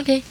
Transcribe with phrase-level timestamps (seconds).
[0.00, 0.22] OK，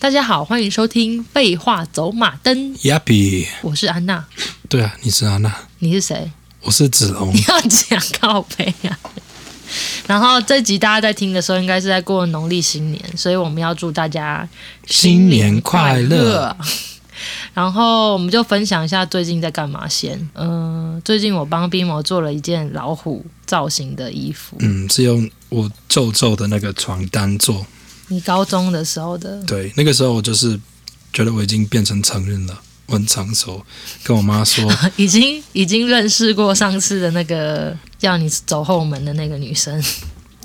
[0.00, 2.74] 大家好，欢迎收听《废话走马灯》。
[2.80, 4.26] Yappy，我是安娜。
[4.68, 5.56] 对啊，你是安娜。
[5.78, 6.28] 你是谁？
[6.62, 7.32] 我是子龙。
[7.32, 8.98] 你要讲靠北啊。
[10.08, 14.48] 然后这集大家在听的时候，应该是在过农历新年，所以我们要祝大家
[14.88, 16.56] 新年快乐。
[17.54, 20.18] 然后我们就分享一下最近在干嘛先。
[20.34, 24.56] 嗯、呃，最近我帮 Bimo 做了一件老虎造型的衣服。
[24.58, 27.64] 嗯，是用我皱皱的那个床单做。
[28.10, 29.42] 你高中的时候的？
[29.44, 30.60] 对，那个时候我就是
[31.12, 33.64] 觉得我已经变成成人了，我很成熟，
[34.04, 39.82] 跟我妈说， 已经已经认识过上次的那个叫你走后门的那个女生。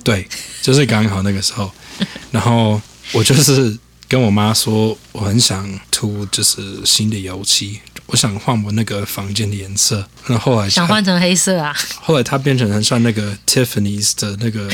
[0.03, 0.27] 对，
[0.61, 1.71] 就是刚好那个时候，
[2.31, 3.77] 然后我就是。
[4.07, 10.07] 跟我妈说，我很想涂就是新的油漆，我想换我那个房间的颜色。
[10.27, 11.75] 那后，后来想换成黑色啊？
[11.99, 14.69] 后来它变成很像那个 Tiffany's 的那个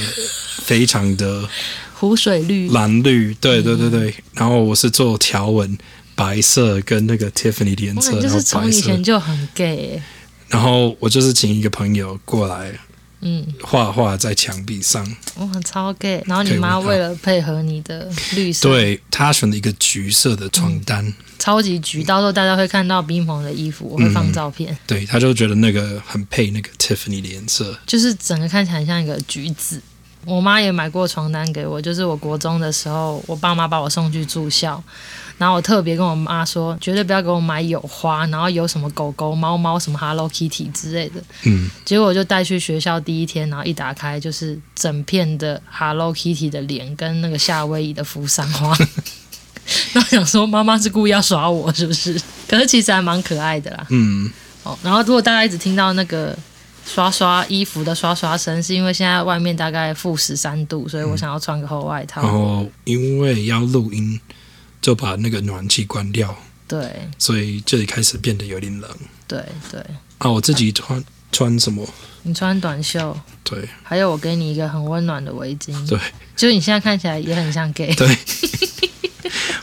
[0.63, 1.47] 非常的
[2.01, 3.31] 湖水绿、蓝绿。
[3.35, 4.09] 对对对对。
[4.09, 5.77] 嗯、然后我是做条纹，
[6.15, 8.19] 白色跟那个 Tiffany 的颜色。
[8.19, 10.01] 就是从以前就很 gay。
[10.49, 12.73] 然后我就是请一个朋友过来。
[13.23, 16.23] 嗯，画画在墙壁上，哇，超 gay。
[16.25, 22.03] 然后你妈为了配合你的绿色，对，她选了一个橘色的床单，嗯、超级橘。
[22.03, 24.73] 到时候大家会看到 Bimo 的衣服，我会放照片。
[24.73, 29.79] 嗯、对，她就觉得那个很配那个 Tiffany 的颜色，就是整个看起来很像一个橘子。
[30.25, 34.81] 我妈也买过床单给我，就是我国中的时候，我爸妈把我送去住校。
[35.37, 41.19] 然后我特别跟我妈说，绝对不要给我买有花，然后有什么狗狗、猫猫、什么 Hello Kitty 之类的。
[41.45, 41.67] 嗯。
[41.83, 48.77] 结果我就带去学校第一天，然后一打开就是整片的 Hello Kitty 的脸跟那个夏威夷的扶桑花。
[49.93, 52.21] 然后想说妈妈是故意要耍我是不是？
[52.47, 53.87] 可是其实还蛮可爱的啦。
[53.89, 54.31] 嗯。
[54.61, 56.37] 哦，然后如果大家一直听到那个
[56.85, 62.21] 刷刷衣服的刷刷声，是因为现在外面大概负十三度，所以我想要穿个厚外套。
[62.21, 64.19] 然后因为要录音。
[64.81, 66.35] 就把那个暖气关掉，
[66.67, 68.89] 对，所以这里开始变得有点冷。
[69.27, 69.79] 对对
[70.17, 71.87] 啊，我自己穿穿什么？
[72.23, 73.15] 你穿短袖。
[73.43, 75.87] 对，还有我给你一个很温暖的围巾。
[75.87, 75.99] 对，
[76.35, 77.93] 就你现在看起来也很像 gay。
[77.93, 78.07] 对，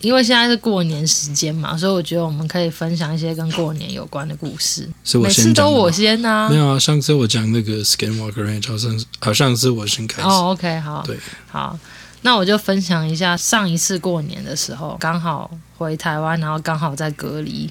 [0.01, 4.89] 因为现在是过年时间嘛，所以我觉得我们可以分享一些跟过年有关的故事。
[5.05, 5.45] 是我先。
[5.45, 6.49] 每次都我先啊？
[6.49, 10.29] 没有啊，上次我讲那个 Skinwalker Ranch 好像好像是我先开始。
[10.29, 11.19] 哦，OK，好，对，
[11.51, 11.79] 好。
[12.23, 15.51] 那我就分享一下上一次过年的时候，刚好。
[15.79, 17.71] 回台湾，然后刚好在隔离，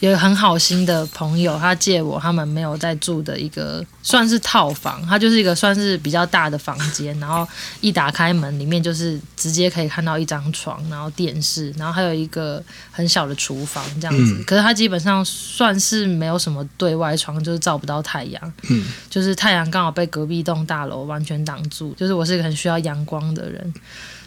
[0.00, 7.48] 有个很好心的朋友，他借我他们没有在住的一个算是套房，它就是一个算是比较大的房间，然后
[7.80, 12.62] 一打开门，里面就是直接可以看到一张床，然后电视，然后还有一个
[12.92, 14.34] 很小的厨房这样子。
[14.34, 23.72] 嗯、可是它基本上算是没有什么对外窗，就是照不到太阳，嗯、就是太阳刚好被隔壁栋大楼完全挡住，就是我是一个很需要阳光的人。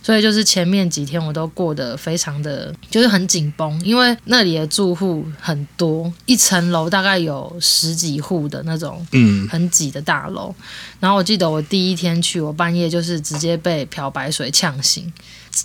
[0.02, 10.54] 所以就是前面几天我都过得非常的，就是很紧绷，因为那里的住户很多，一层楼大概有十几户的那种，嗯，很挤的大楼。
[10.58, 10.64] 嗯、
[11.02, 15.12] 然后我记得我第一天去，我半夜就是直接被漂白水呛醒。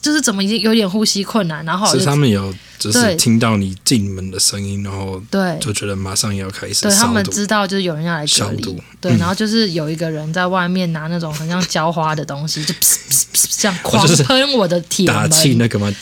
[0.00, 5.59] 就是怎么已经有点呼吸困难，然后是他们有就是听到你进门的声音，然后对。
[5.60, 12.75] 就觉得马上要开始对，他们知道就是有人要来隔离，对，然后就是有一个人在外面拿那种很像浇花的东西，就
[13.59, 15.93] 这样狂喷我的铁门，打气那个吗？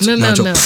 [0.00, 0.56] 没有没有没有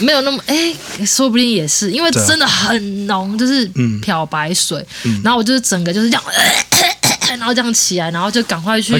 [0.00, 3.66] 没有那么哎，说不定也是因为真的很浓，就是
[4.00, 4.84] 漂白水，
[5.22, 6.22] 然后我就是整个就是这样，
[7.38, 8.92] 然后这样起来，然后就赶快去。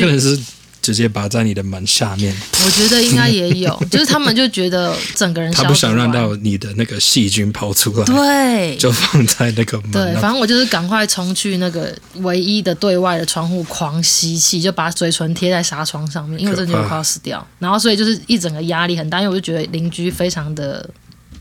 [0.87, 2.33] 直接拔在你的门下面，
[2.65, 9.91] 我觉得应该也有， 就是他们就觉得整个人他不想让到你的那个细菌跑出来，对，就放在那个门。
[9.91, 17.45] 对，反正我就是赶快冲去那个唯一的对外的窗户狂吸气，就把嘴唇贴在纱窗上面，因为我真的就快要死掉。
[17.59, 20.89] 然后所以就是一整个压力很大，因为我就觉得邻居非常的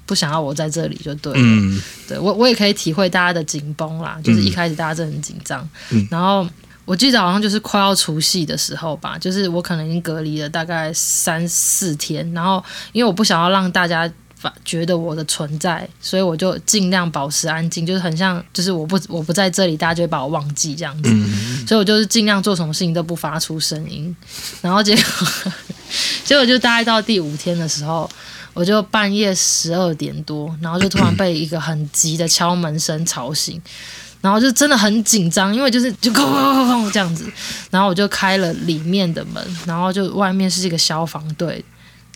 [0.08, 1.40] 不想要我在这里，就对了。
[1.40, 6.48] 嗯，对我我也可以体会大家的紧绷啦，就是一开始大家真的很紧张，嗯，然后。
[6.86, 24.16] 我记得好像就是快要除夕的时候吧，就是我可能已经隔离了大概三四天，然后因为我不想要让大家发觉得我的存在，所以我就尽量保持安静，就是很像就是我不我不在这里，大家就会把我忘记这样子，嗯、所以我就是尽量做什么事情都不发出声音，
[24.62, 25.04] 然后结果
[26.24, 28.08] 结果就大概到第五天的时候，
[28.54, 33.60] 我就半夜十二点多，然后就突然被一个很急的敲门声吵醒。
[34.26, 37.32] 然后就真的很紧张，因为就是就哐哐哐哐这样子，
[37.70, 41.64] 然后我就开了里面的门，然后就外面是一个消防队，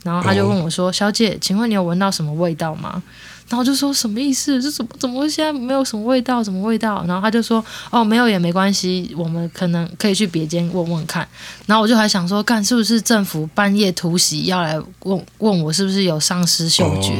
[0.01, 3.03] 然后他就问我说：“小姐，请问你有闻到什么味道吗？”
[3.47, 4.59] 然后我就说什么意思？
[4.61, 6.43] 这怎么怎么现在没有什么味道？
[6.43, 7.03] 什么味道？
[7.07, 11.27] 然后他就说哦，没有也没关系，我们可能可以去别间问问看。
[11.65, 17.13] 然后我就还想说，干是不是政府半夜突袭要来问问我是不是有丧失嗅觉？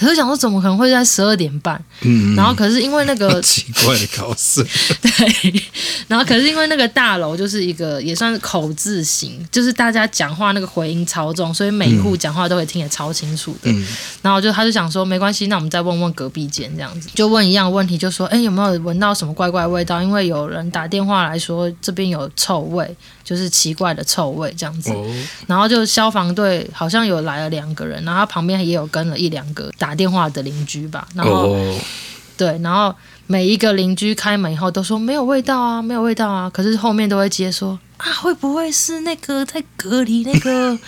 [0.00, 1.78] 可是想说，怎么可能会在十二点半？
[2.00, 4.64] 嗯，然后可是因为那个 奇怪的考试，
[5.02, 5.62] 对，
[6.08, 13.70] 然后可是因为那个大楼就是一个也算是口字形，就是大家讲话那个回音超重，所以每一户讲话都会听得超清楚的。
[13.70, 13.86] 嗯，
[14.22, 20.00] 然后就他就想说，没关系，那我们再问问隔壁间这样子，就问一样问题，就说，哎，有没有闻到什么怪怪的味道？
[20.00, 22.96] 因为有人打电话来说这边有臭味。
[23.22, 24.92] 就是奇怪的臭味这样子，
[25.46, 31.56] 然后就消防队好像有来了两个人，然后他旁边也有跟了一两个打电话的邻居吧，然后
[32.36, 32.94] 对，然后
[33.26, 40.78] 每一个邻居开门以后都说没有味道啊，没有味道啊，可是后面都会接说啊，会不会是那个在隔离那个？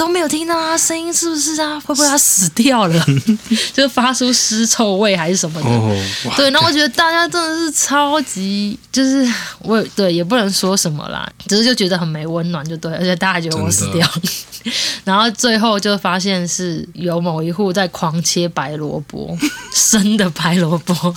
[0.00, 1.78] 都没有听到啊，声音是不是啊？
[1.80, 3.06] 会不会他死掉了？
[3.74, 5.68] 就发出尸臭味还是什么的？
[5.68, 14.22] 哦、对，那我觉得大家真的是超级，就是我对也不能说什么啦，只是就觉得很没温暖，就对，而且大家觉得我死掉了。
[15.04, 19.36] 然后最后就发现是有某一户在狂切白萝卜，
[19.74, 21.14] 生的白萝卜。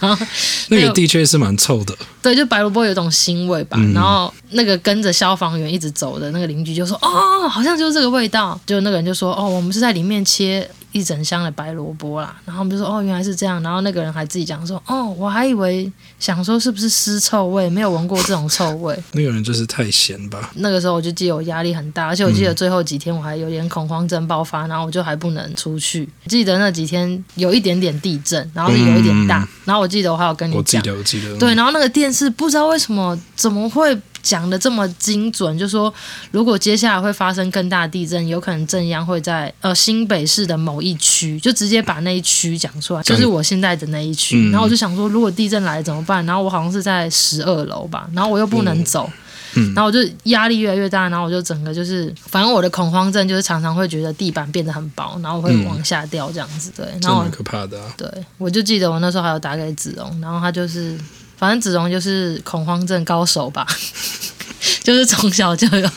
[0.00, 0.26] 然 后
[0.68, 3.76] 那个的确是蛮臭的，对，就白萝卜有一种腥味吧。
[3.80, 18.96] 嗯、然后那个跟着消防员一直走的那个邻居就说：“哦，好像就是这个味道。”就那个人就说：“哦，我们是在里面切。”一整箱的白萝卜啦，然后我们就说哦，原来是这样，然后那个人还自己讲说哦，我还以为想说是不是尸臭味，没有闻过这种臭味。
[19.12, 20.52] 那个人就是太闲吧。
[20.54, 26.08] 那个时候我就记得我压力很大，而且我记得最后几天我还有点恐慌症爆发，然后我就还不能出去。
[26.26, 33.98] 记得那几天有一点点地震，然后是有一点大，嗯、然后我记得我还有跟你讲，我记得我记得对，然后那个电视不知道为什么怎么会。
[34.24, 35.92] 讲的这么精准，就说
[36.32, 44.38] 如果接下来会发生更大的地震，有可能震央会在呃新北市的某一区，就直接把那一区讲出来，就是我现在的那一区。
[44.38, 46.24] 嗯、然后我就想说，如果地震来怎么办？
[46.24, 49.08] 然后我好像是在十二楼吧，然后我又不能走，
[49.56, 56.72] 嗯嗯、然后我就压力越来越大，然后我就整个就是，反正我的恐慌症就是常常会觉得地板变得很薄，然后我会往下掉这样子。
[56.74, 57.92] 对，然后很可怕的、啊。
[57.96, 60.98] 对，我就记得我那时候还有打给子龙，然后他就是。
[61.36, 63.66] 反正子荣就是恐慌症高手吧，
[64.82, 65.90] 就是从小就有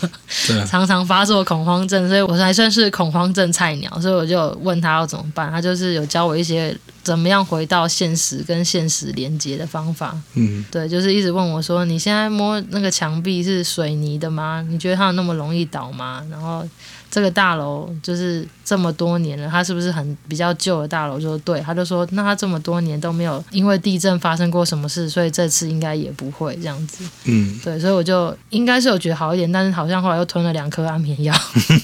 [0.65, 10.15] 常常发作恐慌症，所以我还算是恐慌症菜鸟，所以我就问他要怎么办，他就是有教我一些怎么样回到现实跟现实连接的方法。
[10.33, 14.65] 嗯，对，就是一直问我说：“你现在摸那个墙壁是水泥的吗？
[14.69, 16.67] 你觉得它有那么容易倒吗？”然后。
[17.09, 21.15] 这个大楼就是这么多年了，它是不是很比较旧的大楼？
[21.19, 27.03] 就说对，他就说，那他这么多年都没有因为地震发生过什么事，所以这次应该也不会这样子。
[27.23, 31.33] 嗯，对，所以我就应该是有觉得好一点，但是好像后来又吞了两颗安眠药，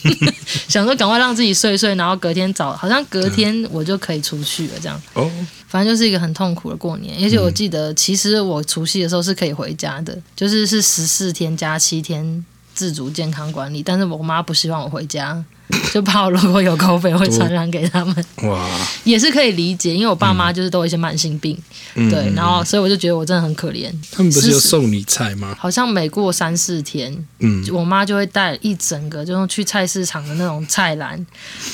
[0.68, 5.02] 想说赶快让自己睡睡，然后隔天早，好像隔天我就可以出去了这样。
[5.14, 5.32] 哦，
[5.68, 12.46] 反正就是一个很痛苦的过年，而且我记得其实我除夕的时候是可以回家的，就是是十四天加七天。
[12.74, 15.44] 自主健康管理，但是我妈不希望我回家。
[15.92, 18.68] 就怕我如果有 COVID 会传染给他们，哇，
[19.04, 21.58] 也是可以理解，因为我爸妈就是都有一些慢性病，
[21.96, 23.92] 嗯、对，然后所以我就觉得我真的很可怜。
[24.12, 25.56] 他们不是有送你菜吗？
[25.60, 31.24] 好像每过三四天，嗯，我妈就会带一整个，就是去菜市场的那种菜篮，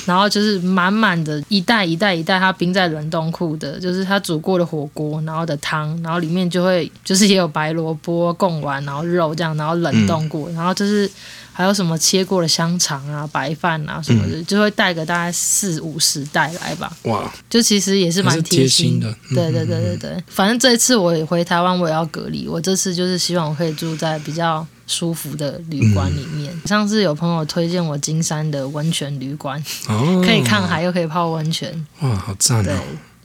[0.06, 11.10] 然后就是满满的一袋一袋一袋，她冰在冷冻库的，就是她煮过的火锅，然后的汤，然后里面就会就是也有白萝卜、贡丸，然后肉这样，然后冷冻过，嗯、然后就是。
[11.60, 16.90] 还有什么切过的香肠啊、白饭啊什么的，嗯、就会带个大概四五十袋来吧。
[17.04, 19.14] 哇，就其实也是蛮贴心，心的。
[19.36, 22.48] 对对对对对，嗯、反正这一次我也回台湾，我也要隔离。
[22.48, 26.50] 我这次就是希望我可以住在比较舒服的旅馆里面。
[26.54, 31.86] 嗯、上次有朋友推荐我金山的温泉旅馆，哦、可以看海又可以泡温泉。
[32.00, 32.80] 哇，好赞哦！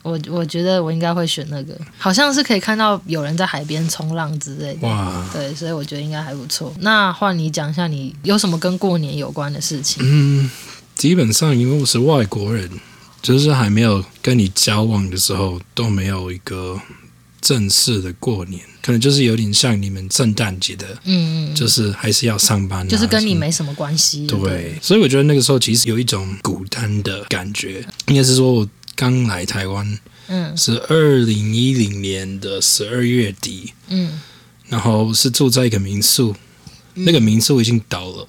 [0.04, 4.86] 我我觉得我应该会选那个，好像是可以看到有人在海边冲浪之类的。
[4.86, 6.72] 哇，对，所以我觉得应该还不错。
[6.80, 10.02] 那换你讲一下，你有什么跟过年有关的事情？
[10.04, 10.50] 嗯，
[10.94, 12.70] 基本上因为我是外国人，
[13.22, 16.78] 就是还没有跟你交往的时候都没有一个
[17.40, 24.26] 正式的过年，可能就是有点像你们圣诞节的，嗯，就是还是要上班啊，就是跟你没什么关系。
[24.26, 28.68] 对，对，所以我觉得那个时候其实有一种孤单的感觉，应该是说我。
[28.96, 29.98] 刚来台湾，
[30.28, 34.20] 嗯，是二零一零年的十二月底，嗯，
[34.68, 36.34] 然后是住在一个民宿，
[36.94, 38.26] 嗯、那个民宿已经倒了，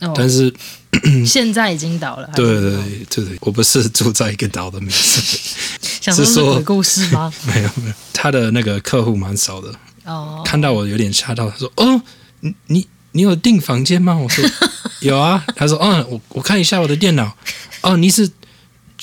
[0.00, 0.52] 哦、但是
[1.26, 2.28] 现在已经倒了。
[2.34, 5.38] 对对对对对，我不是住在一个倒的民宿，
[6.02, 7.32] 想说是鬼故事吗？
[7.46, 9.72] 没有没有，他的那个客户蛮少的，
[10.04, 12.02] 哦，看到我有点吓到，他说：“哦，
[12.40, 14.44] 你你你有订房间吗？”我说
[15.00, 17.36] ：“有啊。”他说：“嗯，我我看一下我的电脑，
[17.82, 18.28] 哦，你是。”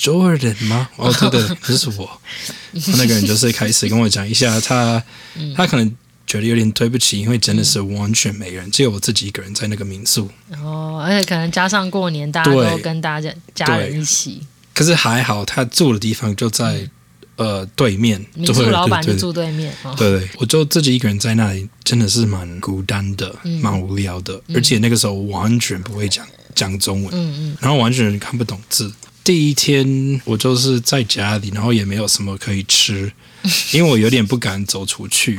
[0.00, 0.88] Jordan 吗？
[0.96, 2.08] 哦，对对，这是我。
[2.96, 5.02] 那个人就是开始跟我讲一下，他
[5.54, 10.30] 他可能觉得有点对不起，因为真的是完全没人，只有我自己一个人在那个民宿。
[10.62, 14.40] 哦，而且可能加上过年，大家都跟大家家人一起。
[14.72, 16.78] 可是还好，他住的地方就在、
[17.36, 19.70] 嗯、呃对面，民宿老板就住对面。
[19.98, 28.90] 对对，我就自己一个人在那里，真的是蛮孤单的，蛮、嗯、无聊的，而且那个时候完全不会讲讲中文，嗯嗯，然后完全看不懂字。
[29.30, 33.12] 第一天我就是在家里，然后也没有什么可以吃，
[33.72, 35.38] 因为我有点不敢走出去。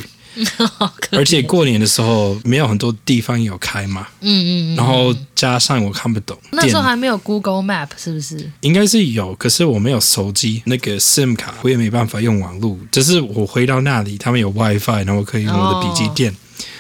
[1.11, 8.49] 而且过年的时候没有很多地方有开嘛，嗯嗯，然后加上我看不懂，那时候还没有 Google Map 是不是？
[8.61, 12.79] 应该是有，可是我没有手机，那个 SIM 卡我也没办法用网络。
[12.93, 16.33] 只是我回到那里，他们有 WiFi，然后我可以用我的笔记电，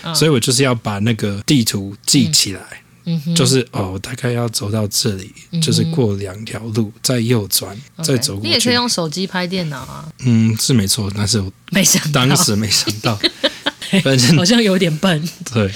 [0.03, 2.61] 哦，所以我就是要把那个地图记起来。
[2.61, 8.47] 嗯嗯、就是哦，我大概要走到这里，嗯、就是过两条路，再右转，okay, 再走过去。
[8.47, 10.07] 你也可以用手机拍电脑啊。
[10.19, 13.19] 嗯，是没错，但是我没想到，当时没想到，
[14.03, 15.29] 反正好像有点笨。
[15.53, 15.71] 对，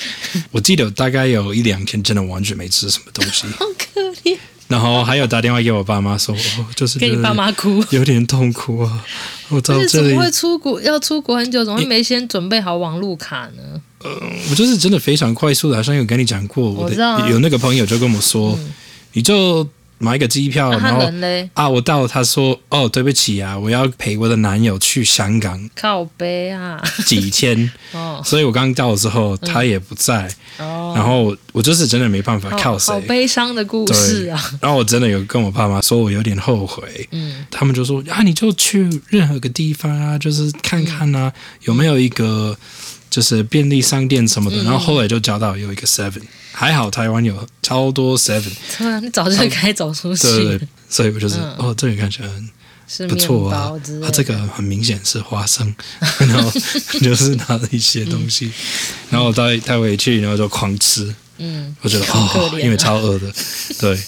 [0.51, 3.45] 我记得大概有一两天真的完全没吃什么东西。
[4.67, 9.05] 然后还有打电话给我爸妈说，哦、 就是给你爸妈哭，有点痛苦啊。
[9.49, 10.81] 我到这里怎么会出国？
[10.81, 13.81] 要出国很久，怎么会没先准备好网路卡呢？
[14.03, 14.11] 呃，
[14.49, 18.73] 我就是真的非常快速的，好像有跟你讲过，我的、啊、有那个朋友就跟我说，嗯、
[19.13, 19.67] 你就。
[19.97, 21.09] 买一个机票，然后
[21.53, 34.51] 啊，我到，他说哦，对不起啊，我要陪我的男友去香港，靠背啊，几天 哦，所以我刚到的时候他也不在，哦，然后我就是真的没办法靠谁，好悲伤的故事啊。
[34.61, 42.57] 然后我真的有跟我爸妈说，我有点后悔，嗯，他们就说啊，你就去任何个地方啊，就是看看啊，有没有一个
[43.09, 46.21] 就是便利商店什么的，然后后来就找到有一个 Seven。
[46.55, 50.23] 还好台湾有超多 Seven，对啊，你 早就该走出去。
[50.23, 55.75] 对对对，所以我就是、嗯、哦，这个看起来很不错啊，啊，这个很明显是花生，
[56.19, 56.49] 然后
[57.01, 58.51] 就是拿了一些东西，嗯、
[59.09, 61.13] 然后带带回去，然后就狂吃。
[61.37, 63.29] 嗯，我觉得哦，因为超饿的。
[63.77, 63.99] 对，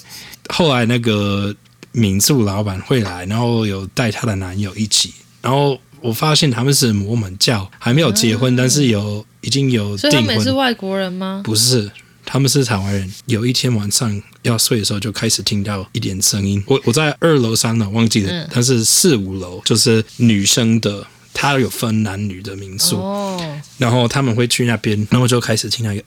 [0.48, 1.54] 后来那个
[1.92, 9.98] 民宿老板会来，然后有带她的男友一起，然后我发现他们是摩门教，还没有结婚，嗯、但是有已经有订婚。
[9.98, 11.42] 所以他们是外国人吗？
[11.44, 11.92] 不是。
[12.30, 13.14] 他们是台湾人。
[13.26, 16.62] 有一天晚上要睡的时候，就开始听到一点声音。
[16.68, 22.98] 我我在二楼、三楼忘记了，嗯、但是四五楼就是女生的，她有分男女的民宿。
[22.98, 23.42] 哦、
[23.78, 26.04] 然后他们会去那边，然后就开始听那个，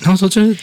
[0.00, 0.54] 然后说：“就是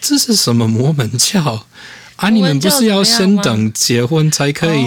[0.00, 1.66] 这是什么魔门教
[2.14, 2.30] 啊？
[2.30, 4.84] 你们不是要先等结婚才可以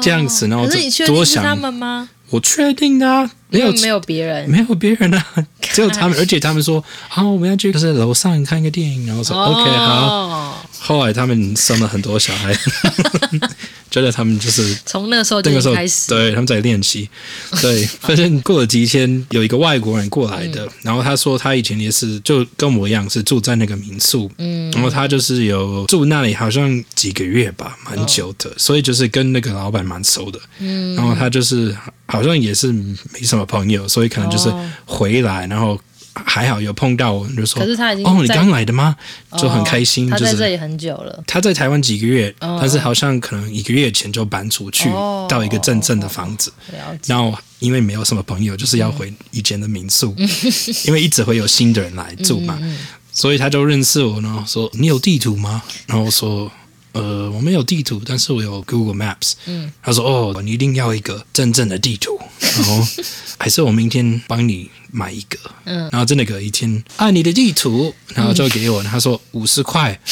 [0.00, 2.08] 这样子？”然后就多想他们吗？
[2.30, 5.26] 我确定的啊，没有没有别人，没有别人啊，
[5.60, 6.18] 只有他们。
[6.18, 10.59] 而且他们说，好，我们要去就是楼上看个电影，然后说、哦、OK 好。
[10.80, 12.56] 后来他们生了很多小孩。
[13.90, 17.10] 觉得他们就是从那个时候就开始，对，他们在练习。
[17.60, 34.48] 对， 反正过了几天，有一个外国人过来的，嗯、然后他说他以前也是就跟我一样是住在那个民宿，嗯，然后他就是有住那里好像几个月吧，蛮久的，哦、所以就是跟那个老板蛮熟的，嗯，然后他就是好像也是没什么朋友，所以可能就是
[34.86, 35.76] 回来，然后。
[36.12, 38.96] 还好有碰到我，就说，可是他已经哦，你刚来的吗？
[39.38, 40.12] 就很开心。
[40.12, 41.22] 哦、他在这里很久了。
[41.26, 46.52] 他在台湾几个月，哦、但是好像可能一个月前就搬出去，哦、到一个真正的房子。
[47.06, 50.28] 然后因为没有什么朋友，就是要回以前的民宿，嗯、
[50.86, 52.78] 因为一直会有新的人来住嘛，嗯嗯嗯，
[53.12, 55.62] 所以他就认识我，然后说你有地图吗？
[55.86, 56.50] 然后我说。
[56.92, 59.34] 呃，我没有地图，但是我有 Google Maps。
[59.46, 60.02] 嗯，他说
[60.34, 62.18] ：“哦，你一定要一个真正的地图，
[62.56, 62.86] 然后
[63.38, 69.98] 还是我明天帮你买一个。”嗯，然后真的隔一天，啊，你的地图，然后就给我，他说五十块。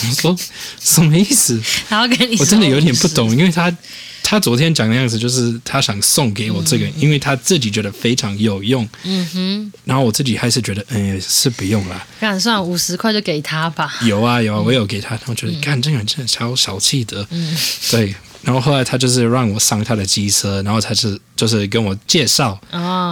[0.00, 0.36] 我说
[0.80, 1.60] 什么意思？
[1.88, 3.74] 然后跟你，我真的有点不懂，因为他。
[4.20, 8.86] 他昨天讲的样子就是他想送给我这个，嗯、因为他自己觉得非常有用。
[9.04, 12.06] 嗯哼，然后我自己还是觉得，嗯，是不用了。
[12.20, 13.90] 干算五十块就给他吧。
[14.02, 15.18] 有啊有啊，我有给他。
[15.24, 17.26] 我觉得，干这个人真的超小气的。
[17.30, 17.56] 嗯，
[17.90, 18.14] 对。
[18.42, 22.58] 然后后来他就是让我上他的机车，然后他是就是跟我介绍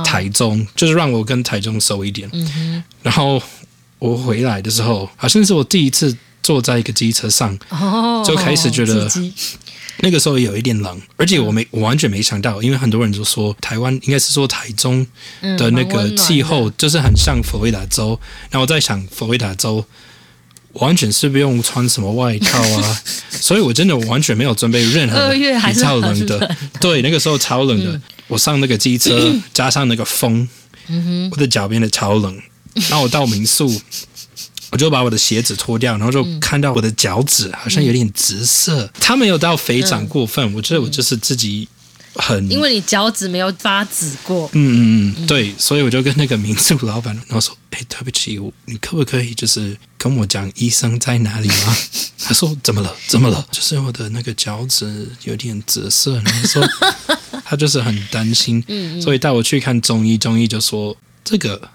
[0.04, 2.28] 台中，哦、就是让我跟台中熟一点。
[2.32, 2.82] 嗯。
[3.02, 3.42] 然后
[3.98, 9.10] 我回来的时候，好像是我第一次坐在一个机车上，哦、就开始觉得。
[10.00, 15.06] 那个时候有一点冷，而且我没我完全没想到，因为很多人都说台湾应该是说台中
[15.40, 18.08] 的那个气候就是很像佛罗里达州，
[18.50, 19.82] 然后我在想佛罗里达州
[20.80, 30.48] 完全是不用穿什么外套啊， 所以我真的完全没有准备任何比较冷的，对，那个时候超冷的，我上那个机车 加上那个风，
[31.30, 32.40] 我的脚变得超冷，
[32.88, 33.80] 然后我到民宿。
[34.72, 38.90] 我就把我的鞋子脱掉，然后就看到我的脚趾好像有点紫色。
[39.00, 41.68] 他、嗯、没有到非常过分，嗯、我觉得我就是自己。
[42.18, 44.48] 很，因为你脚趾没有发紫过。
[44.52, 51.76] 嗯嗯嗯，对，所以我就跟那个民宿老板，然后说：“哎，对不起，我你可不可以就是跟我讲医生在哪里吗？”
[52.20, 52.94] 他说：“怎么了？
[53.06, 53.46] 怎么了？
[53.50, 56.68] 就是我的那个脚趾有点紫色。”然后说
[57.44, 58.62] 他就是很担心，
[59.00, 60.18] 所以带我去看中医。
[60.18, 61.70] 中医就说这个。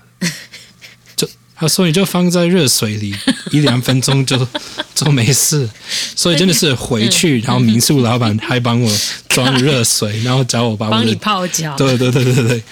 [1.61, 3.15] 他说：“你就放在热水里
[3.51, 4.35] 一两分钟就
[4.95, 5.69] 就没事。”
[6.15, 8.91] 所以真的是回去，然后民宿老板还帮我
[9.29, 11.75] 装热水，然后叫我把我的帮你泡脚。
[11.77, 12.63] 对对对对对。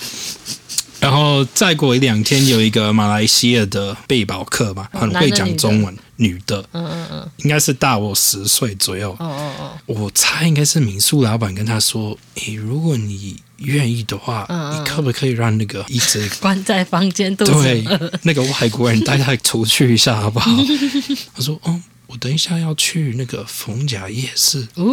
[0.99, 9.11] 然后再过一两天，有一个马来西亚的背包客吧，很会讲中文，女的，嗯嗯嗯，应该是大我十岁左右。
[9.19, 17.33] 哦哦哦，我猜应该是民宿老板跟他说：“诶，如果你愿意的话，你可不可以让那个一直 关在房间？
[17.35, 17.83] 对，
[18.23, 20.51] 那个外国人带他出去一下好不好？”
[21.33, 24.83] 他说：“哦。”我等一下要去那个逢甲夜市，哦、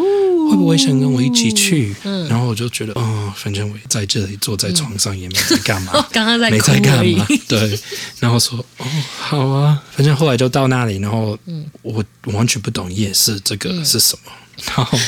[0.50, 1.96] 会不会想跟我一起去？
[2.04, 7.26] 嗯、然后我就觉得，哦，反正我在这里坐在床上也没在干嘛， 刚刚在没在干嘛？
[7.48, 7.80] 对，
[8.20, 8.86] 然后说，哦，
[9.18, 11.38] 好啊，反正后来就到那里，然后
[11.80, 14.98] 我完全不懂夜市这个是什么，嗯、然后。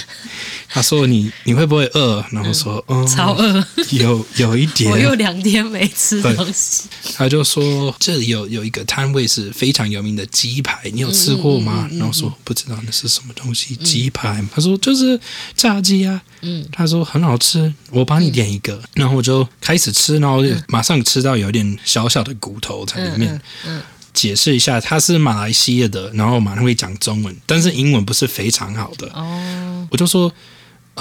[0.70, 6.84] 他说你：“你你会不会饿？”然后说：“嗯，超饿，有有一点。”我有两天没吃东西。
[7.14, 14.42] 他就说：“这里有有一个摊位是非常有名的鸡排，你有吃过吗？”嗯、然后说：“不知道那是什么东西，鸡排。
[14.42, 15.18] 嗯”他说：“就是
[15.56, 18.74] 炸鸡啊。”嗯，他说：“很好吃，我帮你点一个。
[18.74, 23.40] 嗯”然后我就开始吃，然后马上吃到有点小小的骨头在里面。
[23.66, 23.80] 嗯。
[24.18, 29.08] 嗯解释一下，他是马来西亚的，然后马上会讲中文，但是英文不是非常好的。
[29.14, 30.32] 哦，我就说。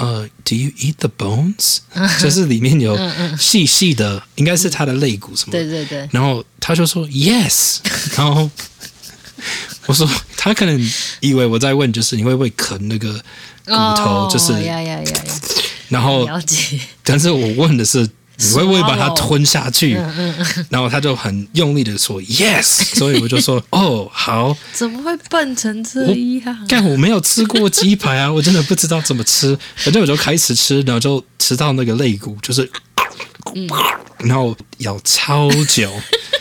[0.00, 1.78] 呃、uh,，Do you eat the bones？
[1.92, 2.22] Uh.
[2.22, 2.96] 就是里面有
[3.36, 4.22] 细细的，uh.
[4.36, 5.58] 应该是他的肋骨什么的。
[5.58, 6.08] 对对对。
[6.12, 7.78] 然后他就说 Yes，
[8.16, 8.48] 然后
[9.86, 13.12] 我说他可能以为我在问，就是你会不会啃那个
[13.64, 15.24] 骨头？Oh, 就是呀呀呀呀。
[15.88, 16.28] 然后。
[17.02, 18.08] 但是我问的是。
[18.40, 19.94] 你会不会把它吞下去？
[20.70, 22.62] 然后他就很用力的说 “yes”，
[22.96, 26.00] 所以我就说：“哦，好。”怎么会笨成这
[26.44, 26.66] 样？
[26.68, 29.58] 但，我没有吃过鸡排啊，我真的不知道怎么吃。
[29.76, 32.70] 反正我就开始吃，然后就吃到那个肋骨，就是，
[34.18, 35.92] 然后咬超久，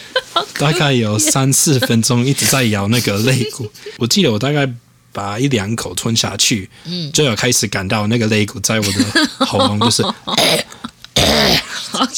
[0.59, 3.71] 大概有三四分钟一直在咬那个肋骨。
[3.97, 4.71] 我记得我大概
[5.11, 6.69] 把一两口吞下去，
[7.11, 10.03] 就有开始感到那个肋骨在我的喉咙，就是。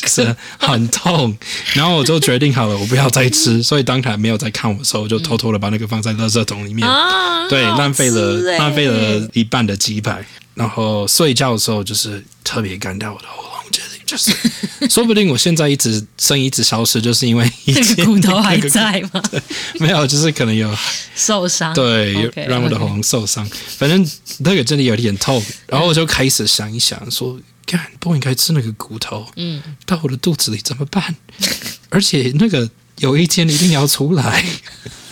[0.06, 1.38] 是很痛，
[1.74, 3.62] 然后我就决定好了，我不要再吃。
[3.62, 6.88] 所以当他没有在看我的时候，我就偷偷的把那个放在垃圾桶里面。
[6.88, 10.26] 啊、对，浪费了浪费了一半的鸡排。
[10.56, 13.52] 然后睡觉的时候，就是特别干掉我的喉咙
[14.10, 14.32] 就是
[14.90, 19.22] 说不定我现在一直声音一直消失，就是因为以前骨头还在吗？
[19.80, 20.76] 没有，就是可能有
[21.16, 21.74] 受伤。
[21.76, 23.48] 对，okay, 让我的喉咙受伤。
[23.48, 23.54] okay.
[23.78, 27.40] 反正那个真的有点痛，然后我就开始想一想说。
[27.66, 31.16] 干，不应该吃那个骨头，嗯，到我的肚子里怎么办？
[31.90, 32.68] 而且那个
[32.98, 34.44] 有一天一定要出来，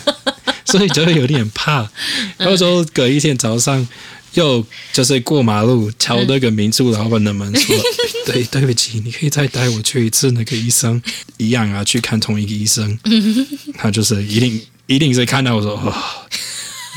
[0.66, 1.88] 所以就会有点怕。
[2.36, 3.86] 然后说隔一天早上
[4.34, 7.76] 又就是过马路敲那个民宿老板的门说
[8.26, 11.00] ：“对，对不起，你可以再带我去一次那个医生，
[11.36, 12.98] 一样啊，去看同一个医生。”
[13.76, 15.94] 他就是一定一定是看到我说：“哦，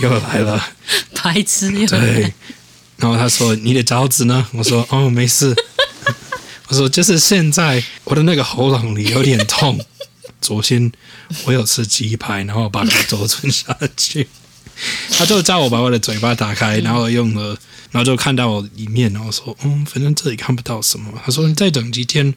[0.01, 0.63] 又来了，
[1.13, 2.33] 白痴又来。”对。
[2.97, 5.55] 然后他说：“你的脚趾呢？”我说：“哦，没事。
[6.69, 9.83] ”我说：“就是现在我的那个喉咙里有点痛。
[10.39, 10.91] 昨天
[11.45, 14.27] 我有吃鸡排，然后把它都吞下去。
[15.17, 17.57] 他就叫我把我的嘴巴打开，然后用了，
[17.91, 22.33] 然后就看到我里面，然后说：‘嗯，反正这里看不到什么。’他说：‘你再等几天，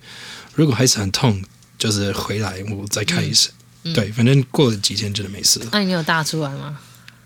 [0.54, 1.42] 如果还是很痛，
[1.78, 3.52] 就是回来我再看医生。’
[3.94, 5.66] 对，反正过了几天真的没事了。
[5.72, 6.78] 那你有大出来吗？”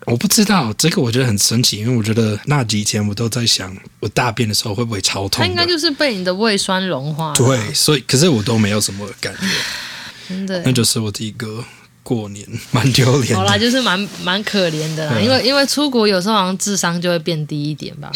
[0.05, 5.43] 我不知道这个，我觉得很神奇，因为我觉得那几天我都在想，我大便的时候会不会超痛？
[5.43, 7.33] 它应该就是被你的胃酸融化。
[7.33, 9.41] 对，所以可是我都没有什么感觉，
[10.29, 11.63] 真的，那就是我第一个
[12.09, 12.43] 过年
[12.73, 13.35] 蛮丢脸。
[13.35, 18.11] 好啦，就是蛮蛮可怜的啦，嗯、因为因为出国有时候好像智商就会变低一点吧。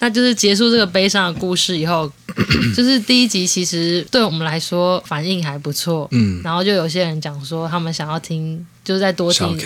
[0.00, 2.10] 那就是结束这个悲伤的故事以后，
[2.76, 9.56] 就是第一集其实对我们来说反应还不错，嗯，然后就有些人讲说他们想要听，就是再多听。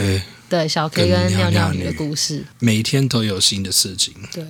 [0.49, 4.13] 对，小 K 跟尿尿女的故事，每天都有新的事情。
[4.35, 4.45] 对，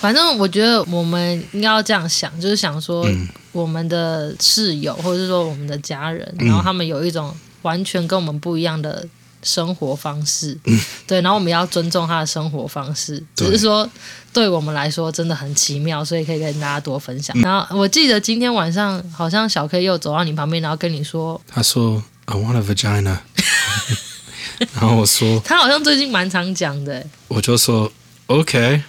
[0.00, 3.08] 反正我觉得我们应该要这样想，就是想说，
[3.52, 7.32] 我们的室友、嗯、或者是说我们的家人，然后他们有一种
[7.64, 9.06] 完全跟我们不一样的
[9.42, 10.58] 生活方式。
[10.64, 13.86] 嗯、对，然后我们要尊重他的生活方式，只是说
[14.32, 17.36] 对我们来说真的很奇妙，所以可以跟大家多分享。
[17.38, 23.18] 嗯、然后我记得今天晚上好像小 K 又走到你旁边，然后跟你说，他说：“I want a vagina。
[24.72, 27.92] ”然后我说，他好像最近蛮常讲的，我就说
[28.26, 28.82] OK，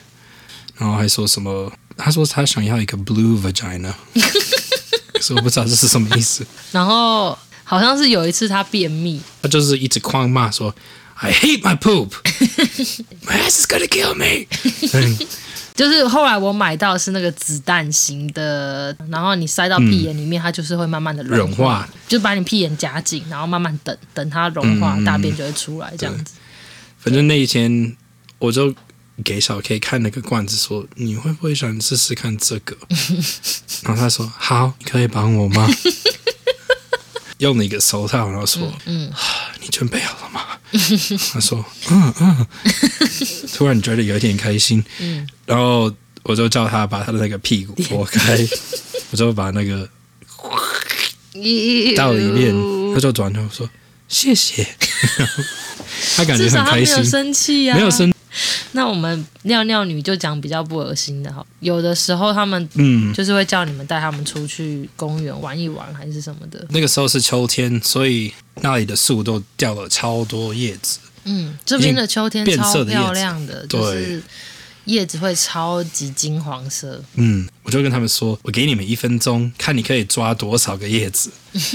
[0.78, 1.72] 然后还说什么？
[1.98, 3.94] 他说他想要一个 blue vagina，
[5.14, 6.46] 可是我不知道这是什么意思。
[6.72, 10.74] 然后好像是有一次他便秘，他就是一直狂骂说
[11.16, 14.46] I hate my poop，my ass is gonna kill me。
[15.76, 26.36] 就是后来我买到是那个子弹型的，然后你塞到屁眼里面，嗯、它就是会慢慢的融化，就把你屁眼夹紧，然后慢慢等等它融化，嗯、大便就会出来这样子。
[26.98, 27.94] 反正那一天
[28.40, 28.74] 我就
[29.22, 32.78] 给小 K 看那个罐子，说你会不会想试试看这个？
[33.84, 35.70] 然后他说好，你可以帮我吗？
[37.40, 39.14] 用了一个手套，然后说嗯，嗯，
[39.62, 40.42] 你准备好了吗？
[41.34, 42.48] 他说嗯嗯，
[43.54, 44.84] 突然觉得有点开心。
[45.00, 45.28] 嗯。
[45.46, 45.94] 然后
[46.24, 48.38] 我就叫他把他的那个屁股拨开，
[49.12, 49.88] 我就把那个
[51.96, 52.54] 倒里面，
[52.94, 53.70] 他就转头说
[54.08, 54.66] 谢谢。
[56.16, 58.14] 他感觉很开心，没有生气啊，没有生。
[58.76, 66.64] 那我们尿尿女就讲比较不恶心的哈，有的时候他们嗯，就是会叫你们带他们出去公园玩一玩，还是什么的。
[66.70, 71.00] 那个时候是秋天，所以那里的树都掉了超多叶子。
[71.24, 74.22] 嗯，这边的秋天超漂亮的，就是。
[74.86, 74.94] 对。
[74.94, 77.04] 叶子会超级金黄色。
[77.16, 81.32] 嗯，我就跟他们说，我给你们一分钟，看你可以抓多少个叶子，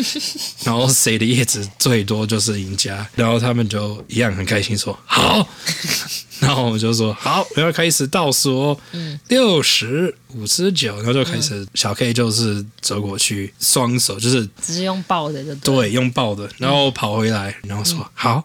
[0.64, 3.06] 然后谁的叶子最多就是赢家。
[3.14, 5.46] 然后他们就一样很开心说好。
[6.40, 8.80] 然后我就说好，我要开始倒数哦，
[9.28, 18.42] 六十五十九，然后就开始，嗯、小 K 就是走过去，双手就是直接用抱的就对，对，用抱的，然后跑回来，然后说、嗯、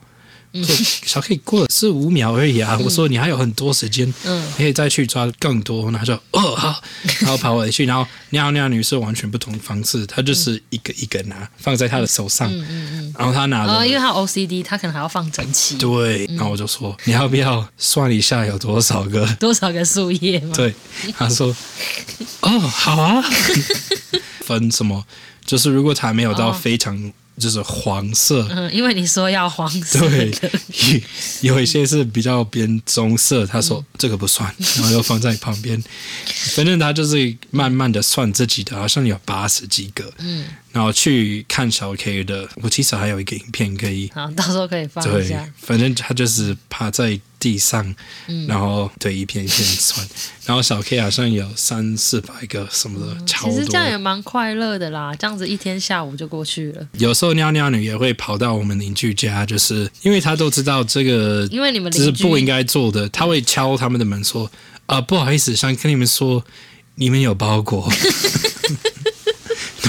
[0.64, 0.74] 好。
[1.06, 2.78] 小 K 过了四五秒而已啊！
[2.84, 5.84] 我说你还有很多时间，嗯，可以再去抓更多。
[5.86, 6.82] 然后他说哦好，
[7.22, 15.78] 然后跑回去，然后尿尿女是完全不同的方式，她就是一个一个拿放在她的手上，嗯嗯，然后她拿着，因为她 OCD，她可能还要放整齐。
[15.78, 20.54] 对，然后我就说你要不要算一下有多少个 多少个树叶吗？
[20.56, 20.74] 对，
[21.18, 21.56] 他说
[22.42, 23.24] 哦好啊，
[24.42, 25.06] 分什么？
[25.46, 27.14] 就是如果他没有到非常。
[27.38, 30.32] 就是黄色，嗯，因为你说要黄色，对，
[31.42, 35.82] 有一些是比较偏棕色，他说这个不算，然后又放在旁边，
[36.56, 47.20] 反正他就是慢慢的算自己的，好像有八十几个，嗯，然后去看小 K 的，我其实还有一个影片可以，好，到时候可以放一下，对，反正他就是趴在。
[47.38, 47.96] 地上，
[48.48, 50.08] 然后对一片一片算，
[50.48, 53.54] 然后小 K 好像有三四百个什么的，嗯、超多。
[53.54, 56.88] 其实这样也蛮快乐的啦，这样子一天下午就过去了。
[56.94, 64.50] 有时候尿尿女也会跑到我们邻居家，就是因为她都知道这个，因为你们这是不应该做的，她会敲他们的门说
[64.88, 66.44] ：“啊、呃，不好意思，想跟你们说，
[66.96, 67.88] 你们有包裹。”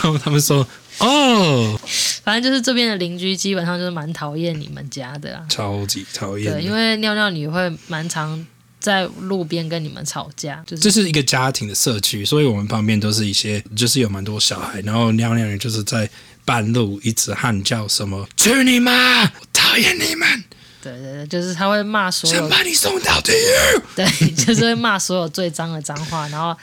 [0.06, 0.66] 然后他们说。
[0.98, 1.80] 哦，oh,
[2.24, 6.50] 反正就是这边的邻居基本上就是蛮讨厌你们家的啊，超级讨厌。
[6.50, 8.46] 对，因为尿尿女会蛮常
[8.80, 16.08] 在路边跟你们吵架，就是这是一个家庭的社区，所以我们旁边都是一些，就是有蛮多小孩，然后尿尿女就是在
[16.46, 20.44] 半路一直喊叫什么“去你妈”，我讨厌你们。
[20.82, 23.82] 对对对，就是他会骂所有，想把你送到地狱。
[23.94, 26.56] 对，就是会骂所有最脏的脏话，然后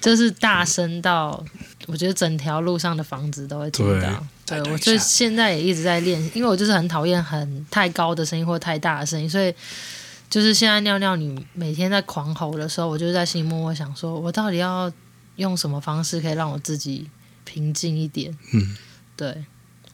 [0.00, 1.44] 就是大声到。
[1.86, 4.26] 我觉得整条路上的房子都会听到。
[4.46, 9.52] 对，对，我就现在也一直在练，因为我就是很讨厌很太高的声音或太大的声音，所以
[10.30, 14.90] 就是现在尿尿你每天在狂吼的时候，我就在心里默默想说，我到底要
[15.36, 17.08] 用什么方式可以让我自己
[17.44, 18.36] 平静一点？
[18.52, 18.76] 嗯，
[19.16, 19.44] 对，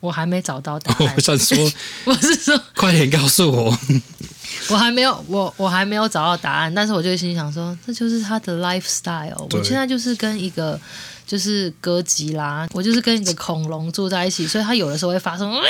[0.01, 1.15] 我还没找到答案。
[1.17, 1.57] 我想说，
[2.05, 3.79] 我是说，快点告诉我，
[4.71, 9.47] 我还没有，我我还没有找到答案，但是我就心想说，这就是他的 lifestyle。
[9.57, 10.81] 我现在就是跟一个。
[11.29, 15.63] 就是哥吉拉，我就是跟一个恐龙住在一起，所以它有的时候会发生哇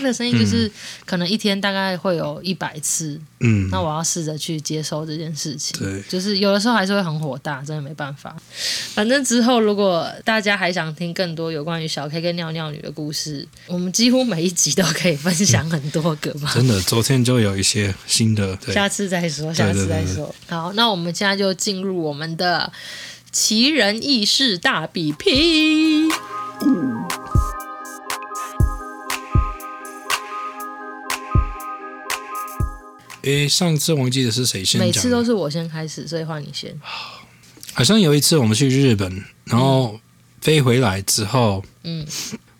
[0.00, 0.70] 的声音，就是
[1.04, 3.20] 可能一天大概会有一百次。
[3.40, 5.78] 嗯，那我要试着去接受这件事情。
[5.78, 8.34] 对，就是有的时候还是会很火大，真的没办法。
[8.94, 16.50] 反正之后如果大家还想听更多有关于小 K 跟尿尿女的故事，我们几乎每一集都可以分享很多个吧。
[16.54, 20.14] 真的，昨天就有一些新的，下次再说，下次再说。
[20.14, 20.56] 对对对对。
[20.56, 22.72] 好，那我们现在就进入我们的。
[23.32, 26.10] 奇人异事大比拼。
[33.22, 34.86] 诶，上次忘记的是谁先讲？
[34.86, 36.76] 每次都是我先开始，所以换你先。
[37.72, 40.00] 好像有一次我们去日本，然后
[40.40, 42.04] 飞回来之后，嗯，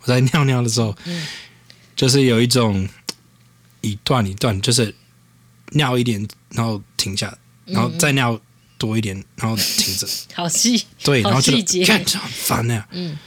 [0.02, 1.26] 我在尿尿的时候，嗯，
[1.96, 2.88] 就是有一种
[3.80, 4.94] 一段一段，就是
[5.70, 8.40] 尿一点，然后停下，然后再尿。
[8.81, 10.09] 多一点，然后停着。
[10.35, 11.53] 好细，对，然后就
[11.85, 12.85] 看着很烦那样。
[12.93, 13.19] 嗯，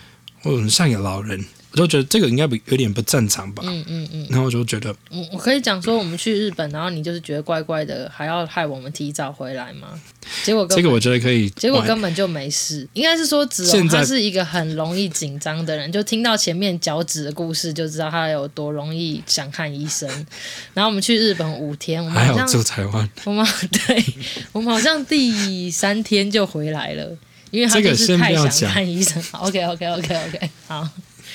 [0.42, 3.64] 我很像一个老人，我就觉得这个应该不有点不正常吧。
[3.66, 4.28] 嗯嗯嗯。
[4.30, 10.00] 然后我就觉得，我我可以讲说我们去日本，然后你就是觉得怪怪的，还要害我们提早回来吗？
[10.44, 12.88] 结果这个我觉得可以，结果根本就没事。
[12.94, 20.08] 应该是说子龙他是一个很容易紧张的人，就听到前面脚趾的故事就知道他有多容易想看医生。
[20.74, 24.06] 然后我们去日本五天，我们好像住台湾，我们 对，
[24.52, 27.18] 我们好像第三天就回来了，
[27.52, 29.22] 因为他就是太想看医生。
[29.32, 30.88] OK OK OK OK，好，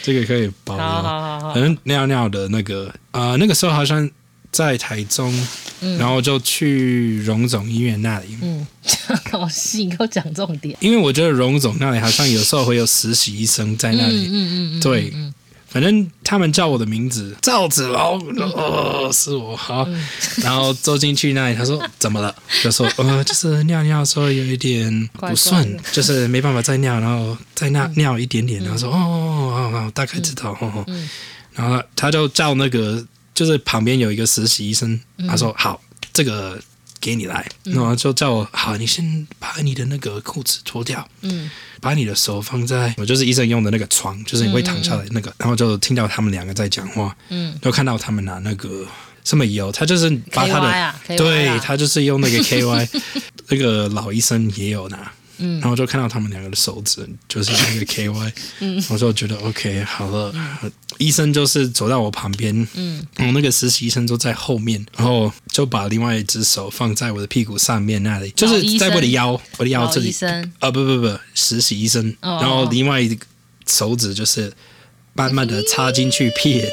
[0.02, 0.84] 这个可以保留。
[0.84, 4.08] 好好好好，反正尿尿的那个啊、呃，那个时候好像
[4.50, 5.32] 在台中，
[5.80, 8.36] 嗯、然后就去荣总医院那里。
[8.40, 8.66] 嗯，
[9.30, 10.76] 好细，给我讲重点。
[10.80, 14.26] 因为我觉得荣总那里好像有时候会有实习医生在那里。
[14.26, 15.12] 嗯嗯嗯，嗯，对。
[15.68, 18.18] 嗯反正他们叫我的名字赵子龙，
[18.54, 19.86] 哦，是我好。
[20.42, 22.34] 然后走进去那里，他说怎么了？
[22.64, 28.62] 就说呃，就是尿尿的时候有一点不顺，就是没办法再尿，然后再尿尿一点点。
[28.62, 30.56] 然后说哦，哦，哦，大概知道。
[30.60, 30.84] 哦，
[31.52, 33.04] 然后他就叫那个，
[33.34, 35.80] 就是旁边有一个实习医生，他说好，
[36.12, 36.58] 这个。
[37.00, 48.86] 给你来，然后就叫我好，你先把你的那个裤子脱掉，嗯，把你的手放在我就是医生用的那个床，就是你会躺下来那个，然后就听到他们两个在讲话，嗯，就看到他们拿那个
[49.24, 52.88] 什么油，他就是把他的，啊、对他就是用那个 KY，
[53.48, 55.12] 那个老医生也有拿。
[55.38, 60.32] 嗯，然后就看到他们两个的手指，就是那个 KY，嗯，我就觉得 OK 好了。
[60.62, 70.08] 嗯、医生就是走到我旁边，嗯，然后那个实习医生就在后面，然后就把另外一只手放在我的屁股上面那里，就是在我的腰，我的腰这里。
[70.08, 70.52] 医生。
[70.58, 73.16] 啊，不不不，实习医生，哦、然后另外一个
[73.66, 74.52] 手指就是
[75.14, 76.58] 慢慢的插进去屁。
[76.58, 76.68] 眼，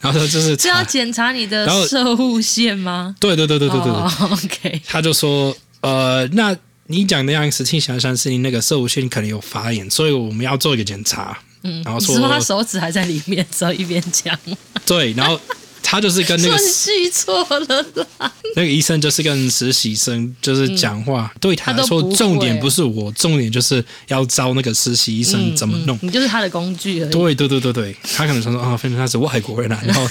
[0.00, 3.14] 然后他就是是要检查你的射护线吗？
[3.20, 5.54] 对对对对对对对、哦、，OK，他就说。
[5.84, 11.38] 呃，那你讲的样子听起来像是你那个摄护腺可能有发炎，所以我们要做一个检查。
[11.62, 14.38] 嗯，然后说，手指还在里面，只要一边讲。
[14.86, 15.38] 对，然后
[15.82, 18.32] 他就是跟那个 顺序错了啦。
[18.56, 25.96] 那个医生就是跟实习生就是讲话，嗯、对他来说重点不是我，重点就是要招那个实习医生怎么弄。
[25.96, 27.10] 嗯嗯、你就是他的工具而已。
[27.10, 30.08] 对对对对对，他可能说说啊，反正他是外国人啊，然后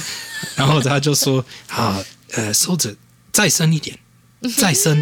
[0.55, 1.99] 然后他就说啊，
[2.31, 2.95] 呃，手指
[3.31, 3.97] 再伸一点。
[4.57, 4.97] 再生，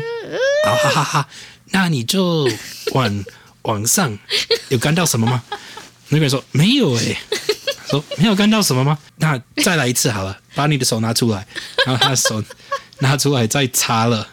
[0.66, 1.30] 啊哈哈哈！
[1.72, 2.50] 那你就
[2.94, 3.26] 往
[3.64, 4.18] 往上，
[4.70, 5.44] 有干到什么吗？
[6.10, 7.18] 那个人说没有哎、欸，
[7.90, 8.98] 说没有干到什么吗？
[9.18, 11.46] 那再来一次好了，把你的手拿出来，
[11.86, 12.44] 然后他的手
[13.00, 14.28] 拿出来再擦了，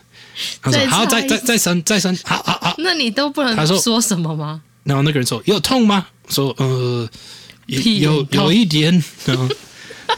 [0.60, 2.74] 他说好，再再再生再生，好好好。
[2.78, 4.62] 那你都不能他说说什么吗？
[4.84, 6.06] 然后那个人说有痛吗？
[6.28, 7.08] 说呃
[7.66, 9.02] 有有有一点。
[9.24, 9.48] 然后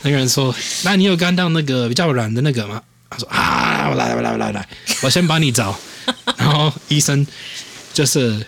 [0.02, 2.80] 那个人说， 那你有干到那个比较软的那个吗？
[3.10, 4.68] 他说啊，我来，我来，我来，我来，
[5.02, 5.78] 我先帮你找。
[6.38, 7.26] 然后医生
[7.92, 8.46] 就是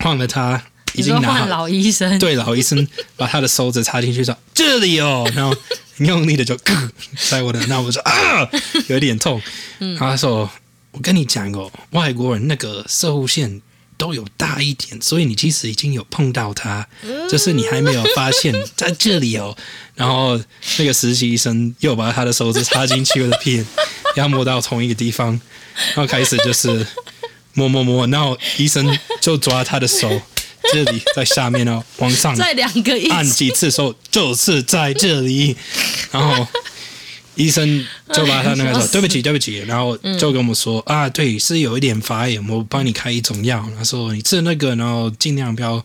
[0.00, 0.60] 换了他，
[0.94, 5.56] 已经拿换老医生，对老医生把他的手指插进去说这里哦，然后
[5.98, 6.56] 用力的就
[7.30, 8.46] 在我的，那我说啊，
[8.88, 9.40] 有点痛。
[9.78, 10.50] 然后他说
[10.90, 13.62] 我跟你讲哦，外国人那个射护腺。
[13.96, 16.86] 都有大一点，所以你其实已经有碰到它，
[17.30, 19.56] 就是你还没有发现在这里哦。
[19.94, 20.40] 然后
[20.78, 23.66] 那个实习医生又把他的手指插进去了片，
[24.16, 25.40] 要摸到同一个地方，
[25.94, 26.86] 然后开始就是
[27.54, 30.20] 摸摸摸，然后医生就抓他的手，
[30.72, 35.56] 这里在下面哦，往上再两个按几次手，就是在这里，
[36.10, 36.46] 然后。
[37.36, 43.64] 医生就把他那个说 对不起对不起，然后就跟我们说、嗯、啊，对，是有一点发炎，我帮你开一种药。
[43.78, 45.84] 他说你吃那个，然后尽量不要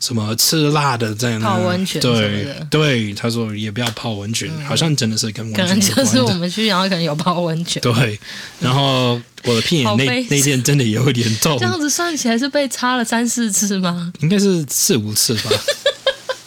[0.00, 1.40] 什么吃辣的这样。
[1.40, 5.64] 泡温泉对对，他说也不要泡温泉，嗯、好像真的是跟温泉。
[5.64, 7.80] 可能就是我们去，然后可能有泡温泉。
[7.80, 8.18] 对，
[8.60, 11.56] 然后我的屁眼那那天真的有一点痛。
[11.58, 14.12] 这样子算起来是被擦了三四次吗？
[14.20, 15.50] 应该是四五次吧。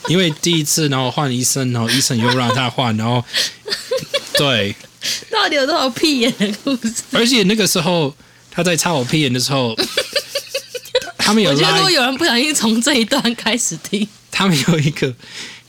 [0.08, 3.24] 因为第一次，然后换医生，然后医生又让他换，然后
[4.40, 4.76] 对，
[5.30, 7.04] 到底有多少屁眼的故事？
[7.12, 8.16] 而且那个时候
[8.50, 9.76] 他在插我屁眼的时候，
[11.20, 11.52] 他们有。
[11.52, 15.14] 我觉得如果有人不小心从这一段开始听，他们有一个，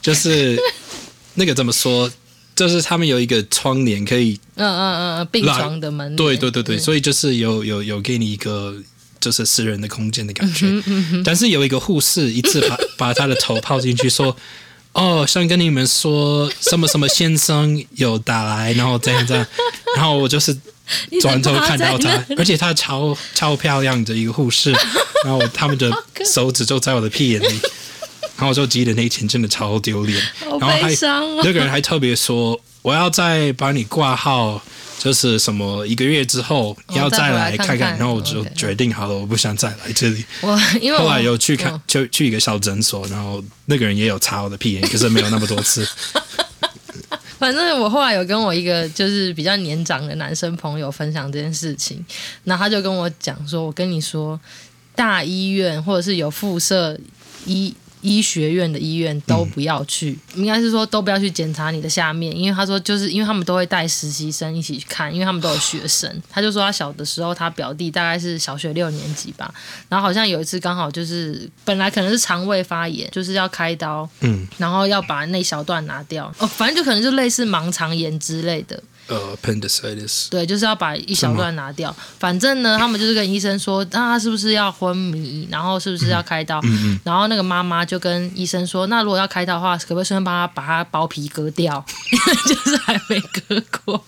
[0.00, 0.58] 就是
[1.34, 2.10] 那个怎么说，
[2.56, 8.76] 就是他们有一个窗帘可以，嗯嗯嗯，病床的门，对对对对，所以就是有有有给你一个。
[9.20, 10.64] 就是私人的空间的感觉，
[11.22, 14.34] 但是有一个护士一次把把他的头泡进去，说
[14.92, 19.46] ：“哦，想跟你们说什么什么先生有打来，然后这样这样。”
[19.96, 20.56] 然后我就是
[21.20, 24.72] 转头看到他， 而且他超超漂亮的一个护士，
[25.24, 25.90] 然后他们的
[26.24, 27.60] 手指就在我的屁眼里，
[28.36, 30.92] 然后我就记得那一天真的超丢脸，然后还
[31.44, 34.62] 那个人还特别说：“我要再把你挂号。”
[35.02, 40.22] 就是什么一个月之后要再来看看，哦、看看然后我就决定好了，我不想再来这里。
[40.42, 45.88] 我因为后来有去看，就去一个小诊所，然后那个人也有查我的屁眼，可是没有那么多次。
[47.40, 52.04] 反正我后来有跟我一个就是比较年长的男生朋友分享这件事情，
[52.44, 54.38] 然后他就跟我讲说：“我跟你说，
[54.94, 56.98] 大医院或者是有附设
[57.46, 66.10] 医。”医学院的医院都不要去，嗯、应该是说都不要去检查你的下面，因为他说就是因为他们都会带实习生一起去看，因为他们都有学生。
[66.30, 69.52] 他就说他小的时候，他表弟大概是小学六年级吧，
[69.88, 78.82] 然后好像有一次刚好就是本来可能是肠胃发炎，就是要开刀，嗯，然后要把那小段拿掉，哦，反正就可能就类似盲肠炎之类的。
[79.10, 80.28] 呃、uh，appendicitis。
[80.30, 81.94] 对，就是要把一小段拿掉。
[82.18, 86.60] 反正呢，他们就是跟医生说，那他是不是要昏迷，然后是不是要开刀？
[86.60, 91.84] 嗯嗯、然后那个妈妈就跟医生说，那如果要开刀的话，可不可以顺便帮他把他包皮割掉？
[92.12, 94.04] 因 为就是还没割过。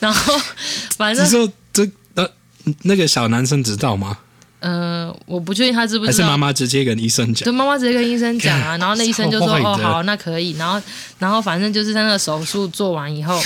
[0.00, 0.40] 然后
[0.96, 2.26] 反正说这呃，
[2.82, 4.16] 那个小男生知道吗？
[4.60, 6.16] 呃，我不确定他知不知道。
[6.16, 7.44] 还是妈妈直接跟医生讲？
[7.44, 8.76] 对，妈妈直接跟医生讲啊。
[8.80, 10.80] 然后那医生就说：“哦，好，那可以。”然后，
[11.18, 13.40] 然后反正就是在那个手术做完以后。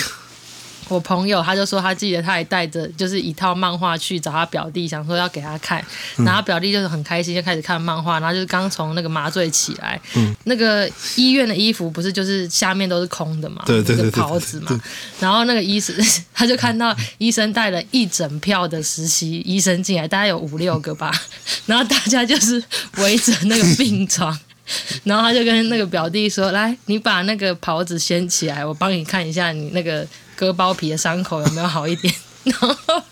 [0.89, 5.83] 我朋友他就说，他记得他还带着就是一套漫画去找他表弟，想说要给他看，
[6.17, 14.81] 然后表弟就是很开心，就开始看漫画，然后就是刚从那个麻醉起来，嗯，那个医院的衣服不是就是下面都是空的嘛，对对对，袍子嘛，
[15.19, 15.95] 然后那个医生
[16.33, 21.11] 他就看到医生带了一整票的实习医生进来，大概有五六个吧，
[21.65, 22.63] 然后大家就是
[22.97, 24.37] 围着那个病床，
[25.05, 32.13] 然后他就跟那个表弟说：“来，你把那个袍子掀起来，我帮你看一下你那个。”割包皮的伤口有没有好一点？
[32.43, 33.03] 然后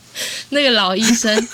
[0.50, 1.48] 那个老医生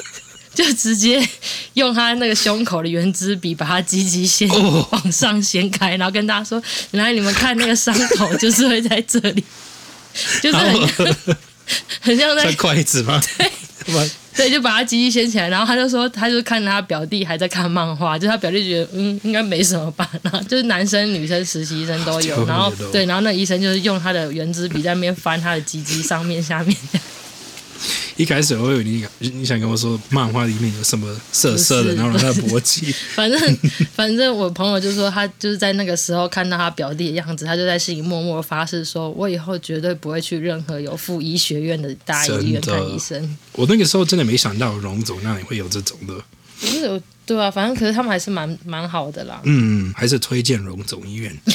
[0.54, 1.28] 就直接
[1.74, 4.50] 用他那个胸口的圆珠笔把他鸡鸡先
[4.92, 9.44] 往上掀开，然后跟大家说：“来，你们看那个伤口就是会在这里，
[10.42, 11.16] 就是很像，
[12.02, 26.78] 很像在筷子吗？” 对，对，就把他鸡鸡掀起来，然后他就说：“他就看他表弟还在看漫画，就他表弟觉得嗯应该没什么吧。”然后就是男生女生实习医生都有， 然后对，然后那医生就是用他的圆珠笔在那边翻他的鸡鸡上面下面。
[28.18, 32.92] 一开始我以为你你想跟我说漫画里面有什么色色的，然后他的勃起。
[33.14, 33.40] 反正
[33.94, 46.16] 反正我朋友就说他就是在那个时候看到他表弟的样子，他就在心里默默发誓说：“我以后绝对不会去任何有附医学院的大医院看医生。”我那个时候真的没想到荣总那里会有这种的。
[46.60, 49.40] 不是有对啊，反正可是他们还是蛮蛮好的啦。
[49.44, 51.38] 嗯，还是推荐荣总医院。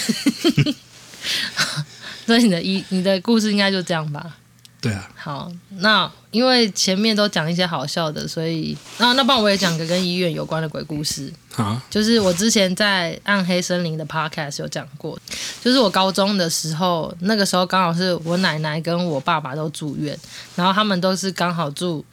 [2.24, 4.36] 所以你的医你的故事应该就这样吧。
[4.82, 11.80] 对啊，好，那因为前面都讲一些好笑的，所以那那帮我也讲个跟医院有关的鬼故事啊。
[11.88, 15.16] 就是我之前在暗黑森林的 podcast 有讲过，
[15.62, 20.18] 就是我高中的时候，那个时候刚好是我奶奶跟我爸爸都住院，
[20.56, 22.04] 然后他们都是刚好住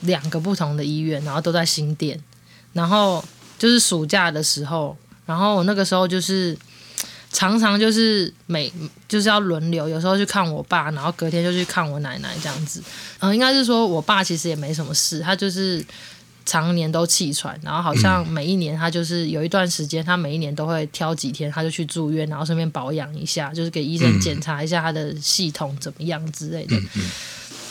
[0.00, 2.22] 两个不同的医院，然后都在新店，
[2.74, 3.24] 然后
[3.58, 6.54] 就是暑假的时候，然后我那个时候就是。
[7.32, 8.72] 常常就是每
[9.06, 12.82] 就是要轮流，有时候去看我爸，然后隔天就去看我奶奶这样子。
[13.20, 15.84] 嗯，应该是说我爸其实也没什么事，他就是
[16.46, 26.76] 常年都气喘，然后好像每一年他就是有一段时间，他每一年都会挑几天，他就去住院，然后顺便保养一下，就是给医生检查一下他的系统怎么样之类的。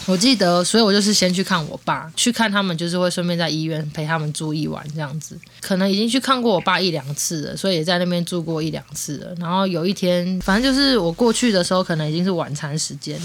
[0.07, 5.37] 我记得，所以我就是先去看我爸，去看他们，就是会顺便在医院陪他们住一晚这样子。
[5.59, 9.35] 可能已经去看过我爸一两次了，所以也在那边住过一两次了。
[9.37, 13.19] 然后有一天，反正就是我过去的时候，可能已经是晚餐时间，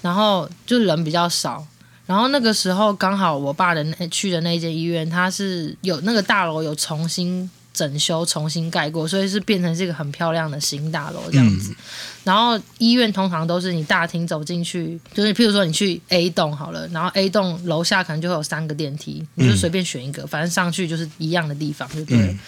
[0.00, 1.66] 然后就人比较少。
[2.06, 7.48] 然后那个时候刚好我爸的那去的那间医院，他是有那个大楼有重新。
[7.72, 11.70] 整修重新盖过，所以是变成这个很漂亮的新大楼这样子。
[11.70, 11.76] 嗯、
[12.24, 22.18] 然后医院通常都是你大厅走进去，就是譬如说你去 A 栋好了，然后 A 栋楼下可能就会有三个电梯，你就随便选一个，嗯、反正上去就是一样的地方，对不对？
[22.18, 22.38] 嗯、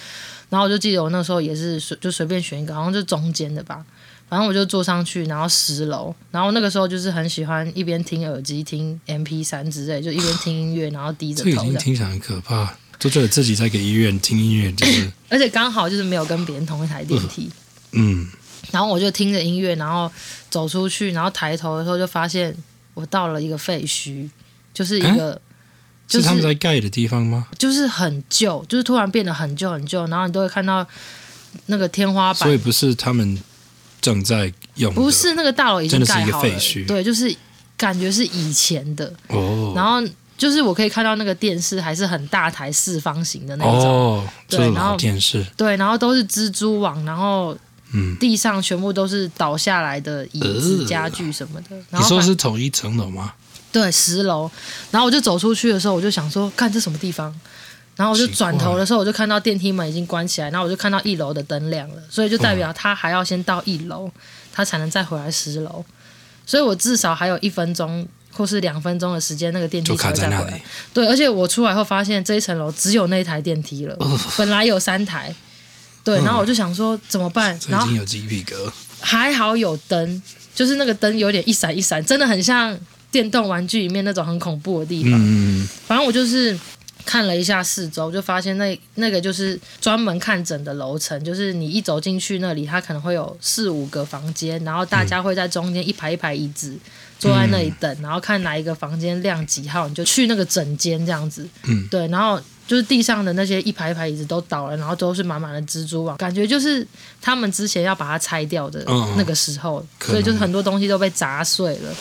[0.51, 3.85] 然后我就记得我那时候也是随就随便选一个，好像就中间的吧。
[4.27, 11.51] 反正我就坐上去，然后十楼，然后那个时候就是很喜欢一边听耳机听 M P 三之类，就一边听音乐，然后低着头。
[11.51, 12.75] 这已经听起来很可怕。
[12.99, 17.51] 就觉得自己在给医院听音乐，就是， 而且刚好就是没有跟别人同一台电梯，
[17.93, 18.27] 嗯，
[18.71, 20.11] 然后我就听着音乐，然后
[20.49, 22.55] 走出去，然后抬头的时候就发现
[22.95, 24.29] 我到了一个废墟，
[24.73, 25.41] 就是一个，欸、
[26.09, 27.47] 就是，是他们在盖的地方吗？
[27.59, 30.87] 就是很旧，就是突然变得很旧很旧，然后你都会看到
[31.67, 33.39] 那个天花板，所以不是他们
[34.01, 37.35] 正在用，不是那个大楼已经盖好了，废墟，对，就是
[37.77, 39.13] 感觉是以前的。
[39.29, 40.01] 哦，然后。
[40.45, 47.57] 就是我可以看到那个电视还是很大台四方形的那种，哦、对，然后电视对，然后都是蜘蛛网，然后
[47.95, 51.77] 嗯，地上全部都是倒下来的椅子、家具什么的。
[51.89, 53.33] 然后你说是同一层楼吗？
[53.73, 54.51] 对，十楼。
[54.91, 57.35] 然后我就走出去的时候，我就想说，看这什么地方。
[57.97, 64.11] 然后我就转头的时候，我就看到电梯门已经关起来，然后我就看到一楼的灯亮了，所以就代表他还要先到一楼，
[64.53, 65.83] 他才能再回来十楼。
[66.45, 70.61] 所以我至少还有一分钟或是两分钟的时间，那个电梯才会再回来。
[70.93, 73.97] 对，而且我出来后发现这一层楼只有那一台电梯了，
[74.37, 75.35] 本来有三台。
[76.03, 77.59] 对，然后我就想说怎么办？
[77.69, 78.71] 然后已经有鸡皮疙，
[79.01, 80.23] 还好有灯，
[80.55, 82.79] 就是那个灯有点一闪一闪，真的很像
[83.11, 85.13] 电动玩具里面那种很恐怖的地方。
[85.15, 86.59] 嗯，反正我就是。
[87.07, 96.75] 看了一下四周，就发现那那个就是专门看诊的楼层，就是你一走进去那里，它可能会有四五个房间，然后大家会在中间一排一排椅子
[97.25, 101.49] 坐在那里等，嗯、然后看哪一个房间亮几号，你就去那个整间这样子。
[101.65, 106.87] 嗯，对，然后就是地上的那些一排一排椅子都倒了，然后都是满满的蜘蛛网，感觉就是
[107.23, 108.85] 他们之前要把它拆掉的
[109.17, 111.95] 那个时候，嗯、所以就是很多东西都被砸碎了。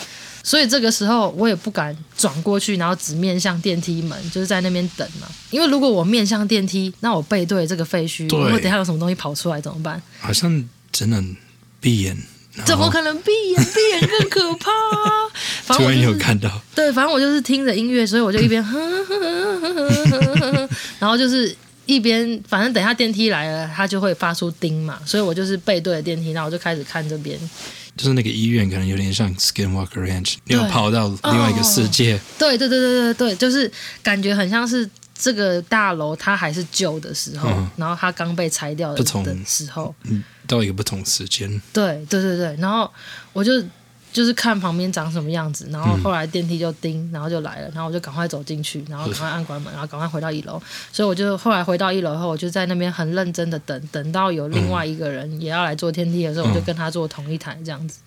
[0.46, 5.28] 所以这个时候我也不敢转过去，然后只面向电梯门，就是在那边等嘛。
[5.52, 10.02] 因为如果我面向电梯，那我背对这个废墟，如果等下有什么东西跑出来怎么办？
[10.20, 11.34] 好像只能
[11.80, 12.18] 闭眼。
[12.66, 13.66] 怎么可能闭眼？
[13.66, 15.10] 闭眼更可怕啊！
[15.66, 16.50] 反正我、就是、有看到。
[16.76, 27.40] 对，反正我就是听着音乐，所以我就一边哼哼哼哼哼哼，然后就是一边，反正等下电梯来了，它就会发出叮嘛，所以我就是背对着电梯，然后我就开始看这边。
[27.96, 32.20] 就是那个医院，可能有点像 Skinwalker Ranch，你要跑到另外一个世界。
[32.40, 39.06] 对对对对对对，就是感觉很像是这个大楼它还是旧的时候，嗯、然后它刚被拆掉的
[39.46, 41.62] 时候，嗯，到一个不同时间。
[41.72, 42.92] 对对对对，然后
[43.32, 43.52] 我就。
[44.14, 50.62] 就是看旁边长什么样子，然后后来电梯就叮，然后就来了，然后我就赶快走进去，然后赶快按关门，然后赶快回到一楼。
[50.92, 57.98] 所以我就后来回到一楼后，我就在那边很认真的等，等到有另外一个人也要来坐电梯的时候，我就跟他坐同一台这样子，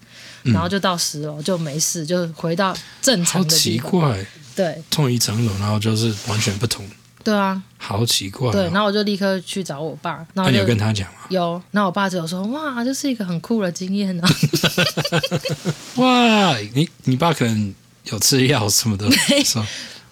[0.45, 3.79] 然后就到十楼就没事，就回到正常的。
[3.79, 4.25] 怪，
[4.57, 6.85] 对，同一层楼，然后就是完全不同。
[7.23, 8.53] 对啊，好奇怪、哦。
[8.53, 10.25] 对，然后我就立刻去找我爸。
[10.35, 11.19] 那你有跟他讲吗？
[11.29, 11.61] 有。
[11.73, 14.31] 那我爸只有说：“哇，这是一个很酷的经验呢、啊。
[15.97, 19.09] ”哇，你你爸可能有吃药什么的。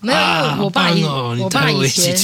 [0.01, 2.15] 没有，啊、我爸以、哦、我爸以前，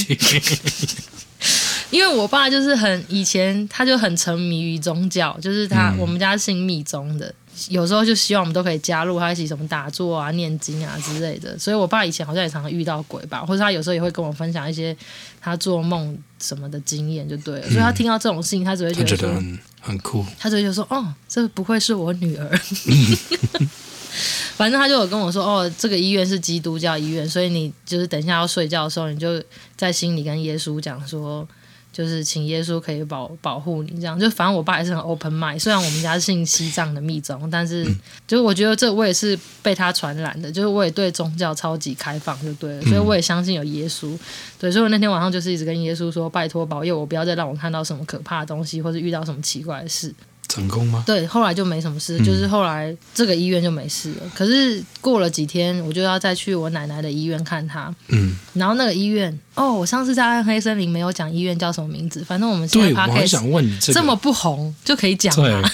[1.89, 7.33] 因为我爸就是很以前他就很沉迷于宗教，就是他、嗯、我们家信密宗的。
[7.69, 11.57] 有时候就希望我们都可以加入他一起什么打坐啊、念经啊之类的。
[11.59, 14.95] 所以我爸以前好像也常常遇到鬼吧，或者他有时候也会跟我分享一些
[15.39, 17.63] 他做梦什么的经验，就对了。
[17.69, 20.25] 所以他听到这种事情，他只会觉得很很酷。
[20.39, 22.49] 他只会觉得说：“哦，这不愧是我女儿。
[24.55, 29.41] ”反正他就有跟我说：“哦，这个医院是基督教医院，所以你就是等一下要睡觉的时候，你就
[29.75, 31.47] 在心里跟耶稣讲说。”
[31.91, 35.59] 就是请耶稣可以保保护你，这样就反正我爸也是很 open mind。
[35.59, 37.85] 虽然我们家信西藏的密宗，但是
[38.25, 42.81] 就是我觉得这我也是被他传染的，就是我也对宗教超级开放，就对了。
[42.83, 44.17] 所以我也相信有耶稣。
[44.57, 50.13] 对，所以我那天晚上就是一直跟耶稣说，拜托保佑我，不要再让我看到什么可怕的东西，或是遇到什么奇怪的事。
[50.51, 51.01] 成功吗？
[51.07, 54.17] 对，后来就没什么事，就是后来这个医院就没事了。
[54.23, 57.93] 嗯、可是过了几天，我就要再去我奶奶的医院看她。
[58.09, 65.71] 嗯，然后那个医院，哦，我上次在暗黑森林没有讲医院叫什么名字，反正我们现在我还想问你这么不红就可以讲了？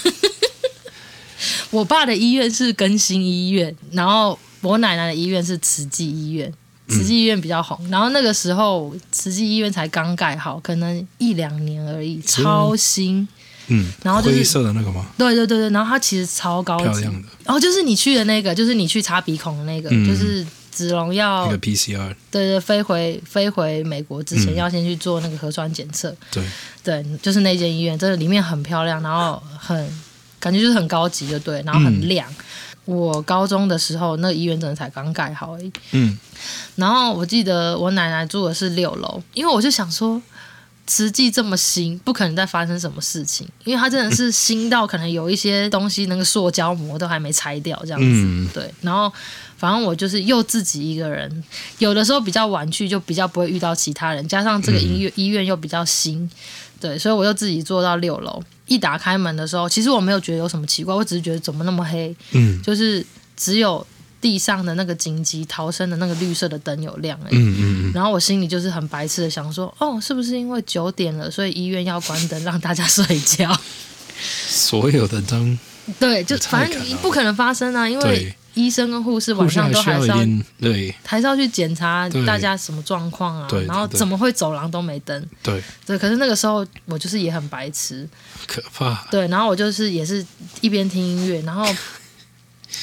[1.70, 6.52] 我爸的医院是更新医院，然后我奶奶的医院是慈济医院，
[6.88, 7.76] 慈济医院比较红。
[7.82, 13.26] 嗯、然后那个时候慈济医院才刚盖好，可能一两年而已，超新。
[13.68, 15.06] 嗯，然后就是灰色的那个吗？
[15.16, 17.28] 对对对对，然后它其实超高级，漂亮的。
[17.44, 26.14] 然后就是你去的那个，就是你去擦鼻孔的那个，嗯、就是子龙要那个 PCR，对对，飞回飞回美国之前要先去做那个核酸检测。
[26.30, 26.42] 对
[26.82, 29.88] 对，就是那间医院，真的里面很漂亮，然后很
[30.40, 32.26] 感觉就是很高级，就对，然后很亮。
[32.86, 35.70] 嗯、我高中的时候，那个医院真的才刚盖好而已。
[35.92, 36.18] 嗯，
[36.76, 40.22] 然后我记得我奶奶住的是六楼，因为我就想说。
[40.88, 48.06] 慈济这么新，不可能再发生什么事情，因为它真的是新到可能有一些东西，那个塑胶膜都还没拆掉这样子。
[48.06, 49.12] 嗯、对，然后
[49.58, 51.44] 反正我就是又自己一个人，
[51.78, 56.28] 有的时候比较晚去，就比较不会遇到其他人，加上这个医院医院又比较新，
[56.80, 58.42] 对，所以我又自己坐到六楼。
[58.66, 63.04] 一打开门的时候，其实我没有觉得有什么奇怪，我只是觉得怎么那么黑，嗯，就是
[63.36, 63.86] 只有。
[64.20, 73.48] 地上的那个紧急逃生的那个绿色的灯有亮而已，嗯嗯，然后我心里就是很白痴的想说，哦，是不是因为九点了，所以医院要关灯让大家睡觉？
[74.20, 75.56] 所有的灯，
[76.00, 80.18] 对，就反正不可能发生啊，因为医生跟护士晚上都还是要
[80.60, 85.24] 对，还是要去检查大家什么状况啊，然后怎么会走廊都没灯？
[85.44, 85.62] 对。
[85.86, 88.08] 对，可是那个时候我就是也很白痴，
[88.48, 89.06] 可怕。
[89.12, 90.26] 对，然后我就是也是
[90.60, 91.64] 一边听音乐，然后。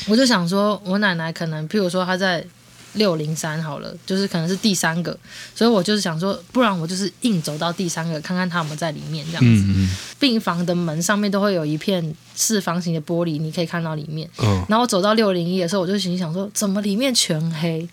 [0.08, 2.46] 我就想说，我奶奶可能，譬如说她在
[2.94, 5.18] 六零三好了，就是可能是第三个，
[5.54, 9.64] 所以我就是想说，不然我就是硬走到第三个，看看他有没有在里面这样子。
[9.68, 9.90] 嗯嗯。
[10.18, 14.30] 病房的门上面都会有一片四方形的玻璃，你可以看到里面。
[14.38, 14.66] 哦。
[14.70, 17.86] 然后我走到六零一的时候，我就心想说，怎么里面全黑？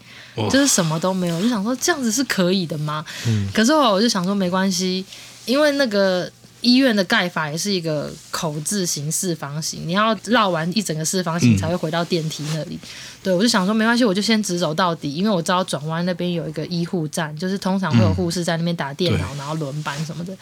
[0.48, 3.04] 就是什么都没有，我就想说这样子是可以的吗？
[3.26, 3.48] 嗯。
[3.52, 5.04] 可是我我就想说没关系，
[5.46, 6.30] 因为那个。
[6.62, 12.76] 医院的盖法也是一个口字形四方形，你要绕完一整个四方形才会回到电梯那里。
[12.76, 12.88] 嗯、
[13.22, 20.34] 对，我就想说没关系，我就先直走到底，因为我知道转弯那边有一个医护站，就是通常会有护士在那边打电脑，嗯、然后轮班什么的。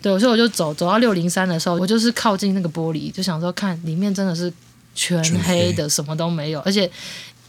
[0.00, 4.52] 对，所以我就走走到六零三的时候，我就是靠近那个玻璃，就想说看里面真的是
[4.94, 6.88] 全黑的，什么都没有，而且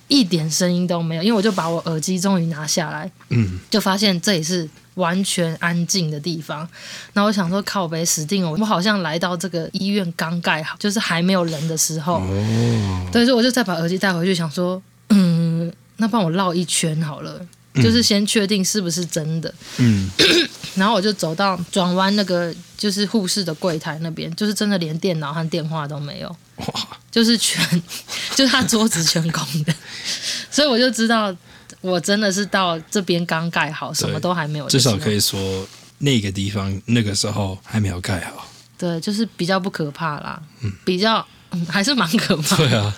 [0.08, 1.24] 一点声音都没有。
[1.24, 4.70] 因为我就把我耳机终于拿下来，嗯，就发现这里是。
[4.96, 6.66] 完全安静的地方，
[7.12, 12.22] 那我想说靠北死定了，我好像来到这个医院刚盖好，就是还没有人的时候。
[12.22, 13.08] 哦。
[13.12, 17.48] 对，所以我就再把耳机带回去，想说，嗯，那帮我绕一圈好了，嗯、
[17.82, 19.54] 就是先确定是不是真的。
[19.78, 20.10] 嗯。
[20.76, 26.36] 然后我就走到转弯那个就是护士的柜台那边，就是真的连电脑和电话都没有。
[26.58, 26.66] 哇。
[27.12, 27.82] 就是全，
[28.36, 29.74] 就是他桌子全空的，
[30.52, 31.36] 所以我就知道。
[31.82, 34.68] 我真的是到这边刚盖好，什么都还没有。
[34.68, 35.68] 至少可以说
[36.00, 38.48] 那个地方那个时候还没有盖好。
[38.76, 41.24] 对，就是比较不可怕啦，嗯、比较、
[41.56, 42.68] 嗯、 还是蛮可怕的。
[42.68, 42.96] 对啊，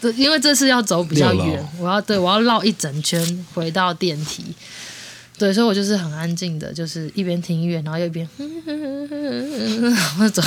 [0.00, 4.44] 对，因为这次要走比较远，我要对我要绕一整圈回到电梯。
[5.38, 8.26] 对，所以我就是很安静的，就是一边听音乐，然后又一边，
[9.82, 10.42] 然 后走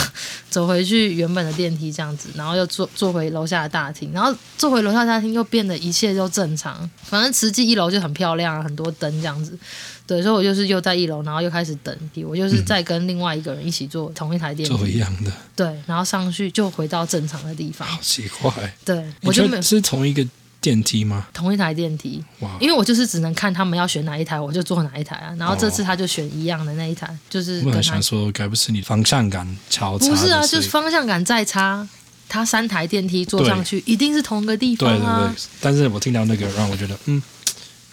[0.50, 6.90] 走回去原本的电梯这样子，然后又坐坐回楼下的大厅，然后坐回楼下大厅又变得一切都正常。
[7.04, 9.56] 反正慈济一楼就很漂亮，很多灯这样子。
[10.10, 11.96] 对，所以我就是又在一楼，然后又开始等，
[12.28, 15.32] 我就是在跟另外一个人一起坐同一台电梯，坐一样的。
[15.56, 17.88] 对，然后上去就回到正常的地方。
[17.88, 18.52] 好奇怪。
[18.84, 20.26] 对，我就没有是同一个。
[20.62, 21.26] 电梯吗？
[21.34, 22.58] 同一台电梯，哇！
[22.60, 25.34] 因为我就是只能看他们要选哪一台，我就坐哪一台啊。
[25.40, 27.78] 然后这次他就选一样的那一台，哦、就是跟他。
[27.78, 30.10] 我想说，该不是你方向感超差？
[30.10, 31.88] 不是啊，就是方向感再差，
[32.28, 35.20] 他三台电梯坐上去一定是同一个地方啊。
[35.20, 37.24] 对对对，但是我听到那个让我觉得，嗯，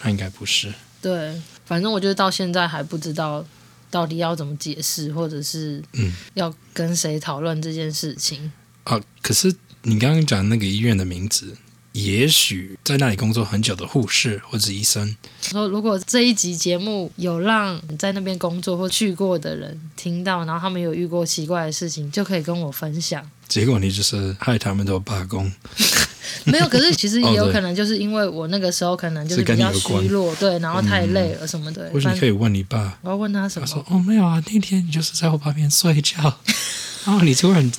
[0.03, 0.73] 那应该不是。
[1.01, 3.45] 对，反正我觉得到现在还不知道
[3.91, 8.51] 到底要怎么解释，或者是嗯，要跟谁讨论这件事情
[8.85, 8.99] 啊。
[9.21, 9.53] 可是
[9.83, 11.55] 你刚刚讲那个医院的名字。
[11.93, 23.27] 也许在那里工作很久的护士或者医生说，如果这一集节目有让在那边工作或去过的人听到，然后他们有遇过奇怪的事情，就可以跟我分享。
[23.47, 25.51] 结果你就是害他们都罢工，
[26.45, 26.67] 没有。
[26.67, 31.89] 可是其实也有可能就是因为我那个时候可能就是比较虚弱，对，然后太累了什么的。
[31.93, 33.65] 或者你可以问你爸，我要问他什么？
[33.65, 36.15] 他说：“哦，没有啊，那天你就是在我旁边睡觉，
[37.05, 37.71] 然后你突然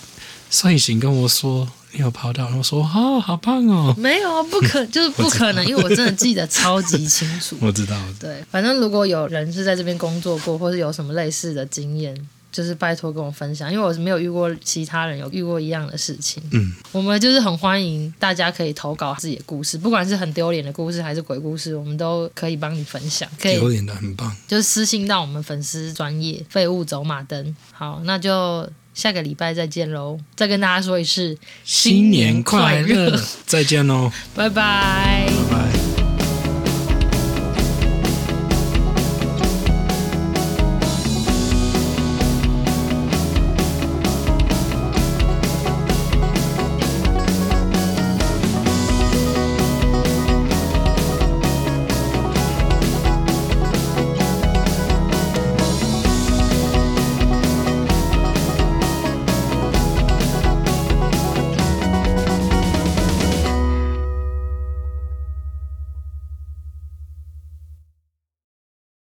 [0.50, 3.94] 睡醒跟我说。”你有跑到，我说哦，好棒哦！
[3.96, 7.56] 没有啊，不可， 就是不可能，因为我真的记得超级清楚。
[7.62, 12.14] 我知道，对，反正如果有人是在这边工作过，或是有什么类似的经验，
[12.50, 16.42] 就是拜托跟我分享，因为我是没有遇过其他人有遇过一样的事情。
[16.52, 23.28] 嗯，我们就是很欢迎大家可以投稿自己的故事，不管是很丢脸的故事还是鬼故事，我们都可以帮你分享。
[23.40, 27.54] 可以丢脸的很棒，就是私信到我们粉丝专业废物走马灯。
[27.72, 28.68] 好，那就。
[28.94, 30.18] 下个礼拜再见喽！
[30.34, 33.16] 再跟大家说一次，新年快乐！
[33.46, 34.10] 再见喽！
[34.34, 35.28] 拜拜！
[35.28, 35.77] 拜拜。